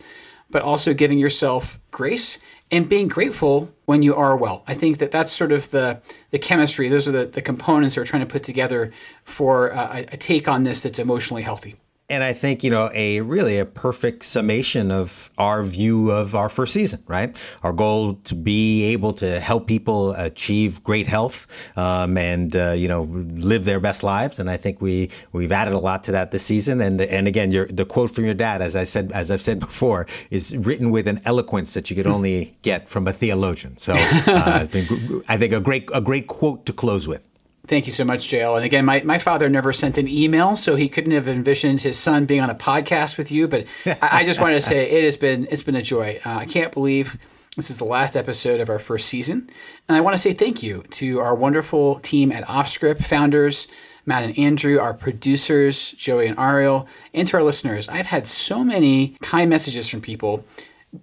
but 0.50 0.62
also 0.62 0.92
giving 0.92 1.18
yourself 1.18 1.78
grace 1.90 2.38
and 2.70 2.88
being 2.88 3.06
grateful 3.06 3.72
when 3.84 4.02
you 4.02 4.14
are 4.14 4.36
well. 4.36 4.64
I 4.66 4.74
think 4.74 4.98
that 4.98 5.10
that's 5.10 5.30
sort 5.30 5.52
of 5.52 5.70
the, 5.70 6.00
the 6.30 6.38
chemistry. 6.38 6.88
Those 6.88 7.06
are 7.06 7.12
the, 7.12 7.26
the 7.26 7.42
components 7.42 7.96
we're 7.96 8.06
trying 8.06 8.26
to 8.26 8.32
put 8.32 8.42
together 8.42 8.92
for 9.24 9.72
uh, 9.72 9.98
a, 9.98 10.14
a 10.14 10.16
take 10.16 10.48
on 10.48 10.64
this 10.64 10.82
that's 10.82 10.98
emotionally 10.98 11.42
healthy 11.42 11.76
and 12.12 12.22
I 12.22 12.34
think 12.34 12.62
you 12.62 12.70
know 12.70 12.90
a 12.92 13.22
really 13.22 13.58
a 13.58 13.64
perfect 13.64 14.24
summation 14.24 14.90
of 14.90 15.30
our 15.38 15.64
view 15.64 16.10
of 16.10 16.34
our 16.34 16.50
first 16.50 16.74
season, 16.74 17.02
right? 17.08 17.34
Our 17.62 17.72
goal 17.72 18.16
to 18.24 18.34
be 18.34 18.84
able 18.92 19.14
to 19.14 19.40
help 19.40 19.66
people 19.66 20.12
achieve 20.12 20.82
great 20.84 21.06
health 21.06 21.46
um, 21.76 22.18
and 22.18 22.54
uh, 22.54 22.72
you 22.72 22.86
know 22.86 23.04
live 23.04 23.64
their 23.64 23.80
best 23.80 24.02
lives, 24.02 24.38
and 24.38 24.50
I 24.50 24.58
think 24.58 24.82
we 24.82 25.10
we've 25.32 25.52
added 25.52 25.72
a 25.72 25.78
lot 25.78 26.04
to 26.04 26.12
that 26.12 26.30
this 26.30 26.44
season. 26.44 26.80
And 26.82 27.00
and 27.00 27.26
again, 27.26 27.50
your, 27.50 27.66
the 27.66 27.86
quote 27.86 28.10
from 28.10 28.26
your 28.26 28.34
dad, 28.34 28.60
as 28.60 28.76
I 28.76 28.84
said, 28.84 29.10
as 29.12 29.30
I've 29.30 29.42
said 29.42 29.58
before, 29.58 30.06
is 30.30 30.54
written 30.56 30.90
with 30.90 31.08
an 31.08 31.20
eloquence 31.24 31.72
that 31.72 31.88
you 31.88 31.96
could 31.96 32.06
only 32.06 32.54
get 32.60 32.88
from 32.88 33.08
a 33.08 33.12
theologian. 33.12 33.78
So 33.78 33.94
uh, 33.96 34.60
it's 34.62 34.72
been, 34.72 35.22
I 35.28 35.38
think, 35.38 35.54
a 35.54 35.60
great 35.60 35.88
a 35.94 36.02
great 36.02 36.26
quote 36.26 36.66
to 36.66 36.74
close 36.74 37.08
with. 37.08 37.26
Thank 37.66 37.86
you 37.86 37.92
so 37.92 38.04
much, 38.04 38.28
JL. 38.28 38.56
And 38.56 38.64
again, 38.64 38.84
my, 38.84 39.02
my 39.02 39.18
father 39.18 39.48
never 39.48 39.72
sent 39.72 39.96
an 39.96 40.08
email, 40.08 40.56
so 40.56 40.74
he 40.74 40.88
couldn't 40.88 41.12
have 41.12 41.28
envisioned 41.28 41.80
his 41.80 41.96
son 41.96 42.26
being 42.26 42.40
on 42.40 42.50
a 42.50 42.56
podcast 42.56 43.16
with 43.16 43.30
you. 43.30 43.46
But 43.46 43.66
I, 43.86 43.98
I, 44.02 44.24
just 44.24 44.40
wanted 44.40 44.54
to 44.54 44.60
say 44.62 44.90
it 44.90 45.04
has 45.04 45.16
been 45.16 45.46
it's 45.50 45.62
been 45.62 45.76
a 45.76 45.82
joy. 45.82 46.20
Uh, 46.26 46.38
I 46.38 46.46
can't 46.46 46.72
believe 46.72 47.16
this 47.54 47.70
is 47.70 47.78
the 47.78 47.84
last 47.84 48.16
episode 48.16 48.60
of 48.60 48.68
our 48.68 48.80
first 48.80 49.06
season, 49.08 49.48
and 49.88 49.96
I 49.96 50.00
want 50.00 50.14
to 50.14 50.18
say 50.18 50.32
thank 50.32 50.62
you 50.62 50.82
to 50.90 51.20
our 51.20 51.36
wonderful 51.36 52.00
team 52.00 52.32
at 52.32 52.44
OffScrip, 52.46 53.04
founders 53.04 53.68
Matt 54.06 54.24
and 54.24 54.36
Andrew, 54.36 54.80
our 54.80 54.94
producers 54.94 55.92
Joey 55.92 56.26
and 56.26 56.38
Ariel, 56.38 56.88
and 57.14 57.28
to 57.28 57.36
our 57.36 57.42
listeners. 57.42 57.88
I've 57.88 58.06
had 58.06 58.26
so 58.26 58.64
many 58.64 59.16
kind 59.22 59.48
messages 59.48 59.88
from 59.88 60.00
people 60.00 60.44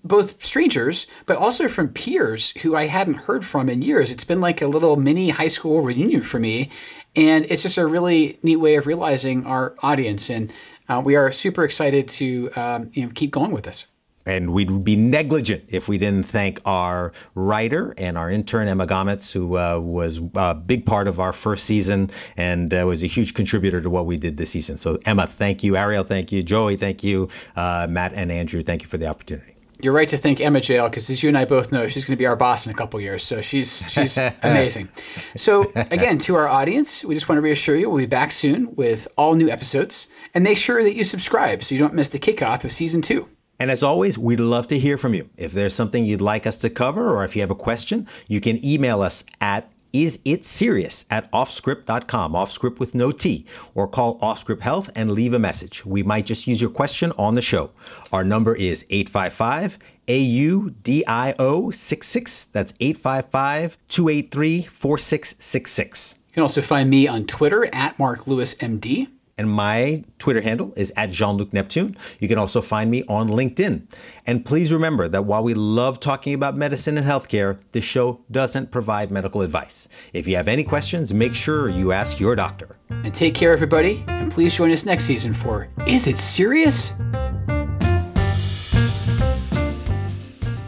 both 0.03 0.43
strangers, 0.43 1.07
but 1.25 1.37
also 1.37 1.67
from 1.67 1.89
peers 1.89 2.51
who 2.61 2.75
I 2.75 2.85
hadn't 2.85 3.15
heard 3.15 3.43
from 3.43 3.69
in 3.69 3.81
years. 3.81 4.11
It's 4.11 4.23
been 4.23 4.41
like 4.41 4.61
a 4.61 4.67
little 4.67 4.95
mini 4.95 5.29
high 5.29 5.47
school 5.47 5.81
reunion 5.81 6.21
for 6.21 6.39
me. 6.39 6.69
And 7.15 7.45
it's 7.49 7.63
just 7.63 7.77
a 7.77 7.87
really 7.87 8.39
neat 8.43 8.57
way 8.57 8.75
of 8.75 8.85
realizing 8.85 9.45
our 9.45 9.75
audience. 9.79 10.29
And 10.29 10.53
uh, 10.87 11.01
we 11.03 11.15
are 11.15 11.31
super 11.31 11.63
excited 11.63 12.07
to 12.07 12.51
um, 12.55 12.91
you 12.93 13.05
know, 13.05 13.11
keep 13.13 13.31
going 13.31 13.51
with 13.51 13.65
this. 13.65 13.87
And 14.25 14.53
we'd 14.53 14.83
be 14.83 14.95
negligent 14.95 15.63
if 15.69 15.89
we 15.89 15.97
didn't 15.97 16.27
thank 16.27 16.61
our 16.63 17.13
writer 17.33 17.95
and 17.97 18.15
our 18.15 18.29
intern, 18.29 18.67
Emma 18.67 18.85
Gometz, 18.85 19.31
who 19.33 19.57
uh, 19.57 19.79
was 19.79 20.19
a 20.35 20.53
big 20.53 20.85
part 20.85 21.07
of 21.07 21.19
our 21.19 21.33
first 21.33 21.65
season 21.65 22.11
and 22.37 22.71
uh, 22.71 22.83
was 22.85 23.01
a 23.01 23.07
huge 23.07 23.33
contributor 23.33 23.81
to 23.81 23.89
what 23.89 24.05
we 24.05 24.17
did 24.17 24.37
this 24.37 24.51
season. 24.51 24.77
So, 24.77 24.99
Emma, 25.03 25.25
thank 25.25 25.63
you. 25.63 25.75
Ariel, 25.75 26.03
thank 26.03 26.31
you. 26.31 26.43
Joey, 26.43 26.75
thank 26.75 27.03
you. 27.03 27.27
Uh, 27.55 27.87
Matt 27.89 28.13
and 28.13 28.31
Andrew, 28.31 28.61
thank 28.61 28.83
you 28.83 28.87
for 28.87 28.97
the 28.97 29.07
opportunity 29.07 29.58
you're 29.81 29.93
right 29.93 30.09
to 30.09 30.17
thank 30.17 30.41
Emma 30.41 30.59
Jail 30.61 30.89
because, 30.89 31.09
as 31.09 31.23
you 31.23 31.29
and 31.29 31.37
I 31.37 31.45
both 31.45 31.71
know, 31.71 31.87
she's 31.87 32.05
going 32.05 32.15
to 32.15 32.19
be 32.19 32.25
our 32.25 32.35
boss 32.35 32.65
in 32.65 32.71
a 32.71 32.75
couple 32.75 32.99
years. 32.99 33.23
So 33.23 33.41
she's 33.41 33.83
she's 33.91 34.17
amazing. 34.43 34.89
So 35.35 35.71
again, 35.75 36.17
to 36.19 36.35
our 36.35 36.47
audience, 36.47 37.03
we 37.05 37.15
just 37.15 37.29
want 37.29 37.37
to 37.37 37.41
reassure 37.41 37.75
you 37.75 37.89
we'll 37.89 37.99
be 37.99 38.05
back 38.05 38.31
soon 38.31 38.75
with 38.75 39.07
all 39.17 39.35
new 39.35 39.49
episodes, 39.49 40.07
and 40.33 40.43
make 40.43 40.57
sure 40.57 40.83
that 40.83 40.95
you 40.95 41.03
subscribe 41.03 41.63
so 41.63 41.75
you 41.75 41.79
don't 41.79 41.93
miss 41.93 42.09
the 42.09 42.19
kickoff 42.19 42.63
of 42.63 42.71
season 42.71 43.01
two. 43.01 43.27
And 43.59 43.69
as 43.69 43.83
always, 43.83 44.17
we'd 44.17 44.39
love 44.39 44.67
to 44.67 44.79
hear 44.79 44.97
from 44.97 45.13
you. 45.13 45.29
If 45.35 45.51
there's 45.51 45.73
something 45.73 46.05
you'd 46.05 46.21
like 46.21 46.47
us 46.47 46.57
to 46.59 46.69
cover, 46.69 47.13
or 47.13 47.25
if 47.25 47.35
you 47.35 47.41
have 47.41 47.51
a 47.51 47.55
question, 47.55 48.07
you 48.27 48.39
can 48.39 48.63
email 48.63 49.01
us 49.01 49.25
at 49.41 49.69
is 49.93 50.19
it 50.25 50.45
serious 50.45 51.05
at 51.09 51.31
offscrip.com, 51.31 52.33
offscrip 52.33 52.79
with 52.79 52.95
no 52.95 53.11
T, 53.11 53.45
or 53.73 53.87
call 53.87 54.19
OffScrip 54.19 54.61
Health 54.61 54.89
and 54.95 55.11
leave 55.11 55.33
a 55.33 55.39
message. 55.39 55.85
We 55.85 56.03
might 56.03 56.25
just 56.25 56.47
use 56.47 56.61
your 56.61 56.69
question 56.69 57.11
on 57.17 57.35
the 57.35 57.41
show. 57.41 57.71
Our 58.11 58.23
number 58.23 58.55
is 58.55 58.85
855 58.89 59.77
AUDIO 60.07 61.73
66. 61.73 62.45
That's 62.45 62.73
855 62.79 63.77
283 63.87 64.63
4666. 64.63 66.15
You 66.27 66.33
can 66.33 66.43
also 66.43 66.61
find 66.61 66.89
me 66.89 67.07
on 67.07 67.25
Twitter 67.25 67.73
at 67.73 67.97
Mark 67.99 68.27
Lewis 68.27 68.55
MD 68.55 69.07
and 69.39 69.49
my 69.49 70.03
Twitter 70.19 70.41
handle 70.41 70.73
is 70.75 70.91
at 70.97 71.11
Jean 71.11 71.37
Luc 71.37 71.53
Neptune. 71.53 71.95
You 72.19 72.27
can 72.27 72.37
also 72.37 72.61
find 72.61 72.91
me 72.91 73.05
on 73.07 73.29
LinkedIn. 73.29 73.83
And 74.27 74.45
please 74.45 74.73
remember 74.73 75.07
that 75.07 75.23
while 75.23 75.41
we 75.41 75.53
love 75.53 76.01
talking 76.01 76.33
about 76.33 76.57
medicine 76.57 76.97
and 76.97 77.07
healthcare, 77.07 77.57
the 77.71 77.79
show 77.79 78.19
doesn't 78.29 78.69
provide 78.69 79.11
medical 79.11 79.41
advice. 79.41 79.87
If 80.13 80.27
you 80.27 80.35
have 80.35 80.49
any 80.49 80.65
questions, 80.65 81.13
make 81.13 81.33
sure 81.33 81.69
you 81.69 81.93
ask 81.93 82.19
your 82.19 82.35
doctor. 82.35 82.75
And 82.89 83.13
take 83.13 83.33
care, 83.33 83.53
everybody. 83.53 84.03
And 84.09 84.29
please 84.29 84.53
join 84.57 84.71
us 84.71 84.85
next 84.85 85.05
season 85.05 85.31
for 85.31 85.69
Is 85.87 86.05
It 86.05 86.17
Serious? 86.17 86.93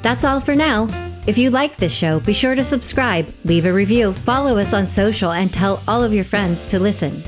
That's 0.01 0.23
all 0.23 0.39
for 0.39 0.55
now. 0.55 0.87
If 1.27 1.37
you 1.37 1.51
like 1.51 1.75
this 1.75 1.93
show, 1.93 2.21
be 2.21 2.33
sure 2.33 2.55
to 2.55 2.63
subscribe, 2.63 3.31
leave 3.43 3.65
a 3.65 3.73
review, 3.73 4.13
follow 4.13 4.57
us 4.57 4.73
on 4.73 4.87
social, 4.87 5.31
and 5.31 5.53
tell 5.53 5.83
all 5.89 6.05
of 6.05 6.13
your 6.13 6.23
friends 6.23 6.67
to 6.69 6.79
listen. 6.79 7.21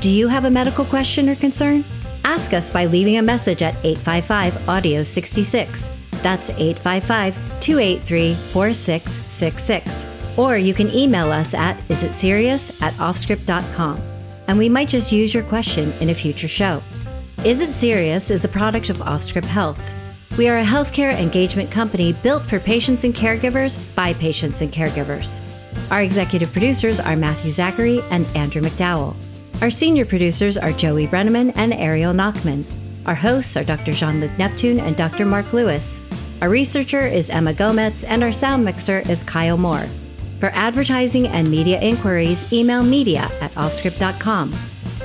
Do 0.00 0.10
you 0.10 0.28
have 0.28 0.44
a 0.44 0.50
medical 0.50 0.84
question 0.84 1.28
or 1.28 1.34
concern? 1.34 1.84
Ask 2.24 2.52
us 2.52 2.70
by 2.70 2.86
leaving 2.86 3.16
a 3.18 3.22
message 3.22 3.64
at 3.64 3.74
855 3.84 4.68
Audio 4.68 5.02
66. 5.02 5.90
That's 6.22 6.50
855 6.50 7.34
283 7.60 8.34
4666. 8.52 10.06
Or 10.36 10.56
you 10.56 10.72
can 10.72 10.94
email 10.94 11.32
us 11.32 11.52
at 11.52 11.76
isitserious 11.88 12.80
at 12.80 12.94
offscrip.com, 12.94 14.00
and 14.46 14.56
we 14.56 14.68
might 14.68 14.88
just 14.88 15.10
use 15.10 15.34
your 15.34 15.42
question 15.42 15.92
in 16.00 16.10
a 16.10 16.14
future 16.14 16.46
show. 16.46 16.80
Is 17.44 17.60
It 17.60 17.70
Serious 17.70 18.30
is 18.30 18.44
a 18.44 18.48
product 18.48 18.90
of 18.90 18.98
OffScrip 18.98 19.44
Health. 19.44 19.82
We 20.36 20.48
are 20.48 20.58
a 20.58 20.64
healthcare 20.64 21.12
engagement 21.12 21.72
company 21.72 22.12
built 22.12 22.46
for 22.46 22.60
patients 22.60 23.02
and 23.02 23.12
caregivers 23.12 23.78
by 23.96 24.14
patients 24.14 24.60
and 24.60 24.72
caregivers. 24.72 25.40
Our 25.90 26.02
executive 26.02 26.52
producers 26.52 27.00
are 27.00 27.16
Matthew 27.16 27.50
Zachary 27.50 28.00
and 28.10 28.26
Andrew 28.36 28.62
McDowell. 28.62 29.16
Our 29.60 29.72
senior 29.72 30.06
producers 30.06 30.56
are 30.56 30.72
Joey 30.72 31.08
Brenneman 31.08 31.52
and 31.56 31.72
Ariel 31.74 32.12
Nachman. 32.12 32.64
Our 33.06 33.14
hosts 33.16 33.56
are 33.56 33.64
Dr. 33.64 33.92
Jean 33.92 34.20
Luc 34.20 34.30
Neptune 34.38 34.78
and 34.78 34.96
Dr. 34.96 35.24
Mark 35.24 35.52
Lewis. 35.52 36.00
Our 36.40 36.48
researcher 36.48 37.00
is 37.00 37.28
Emma 37.28 37.52
Gometz, 37.52 38.04
and 38.04 38.22
our 38.22 38.32
sound 38.32 38.64
mixer 38.64 39.00
is 39.00 39.24
Kyle 39.24 39.56
Moore. 39.56 39.88
For 40.38 40.50
advertising 40.50 41.26
and 41.26 41.50
media 41.50 41.80
inquiries, 41.80 42.52
email 42.52 42.84
media 42.84 43.28
at 43.40 43.52
offscrip.com. 43.54 44.52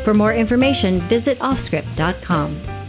For 0.04 0.14
more 0.14 0.36
information, 0.36 1.00
visit 1.02 1.40
offscrip.com. 1.40 2.83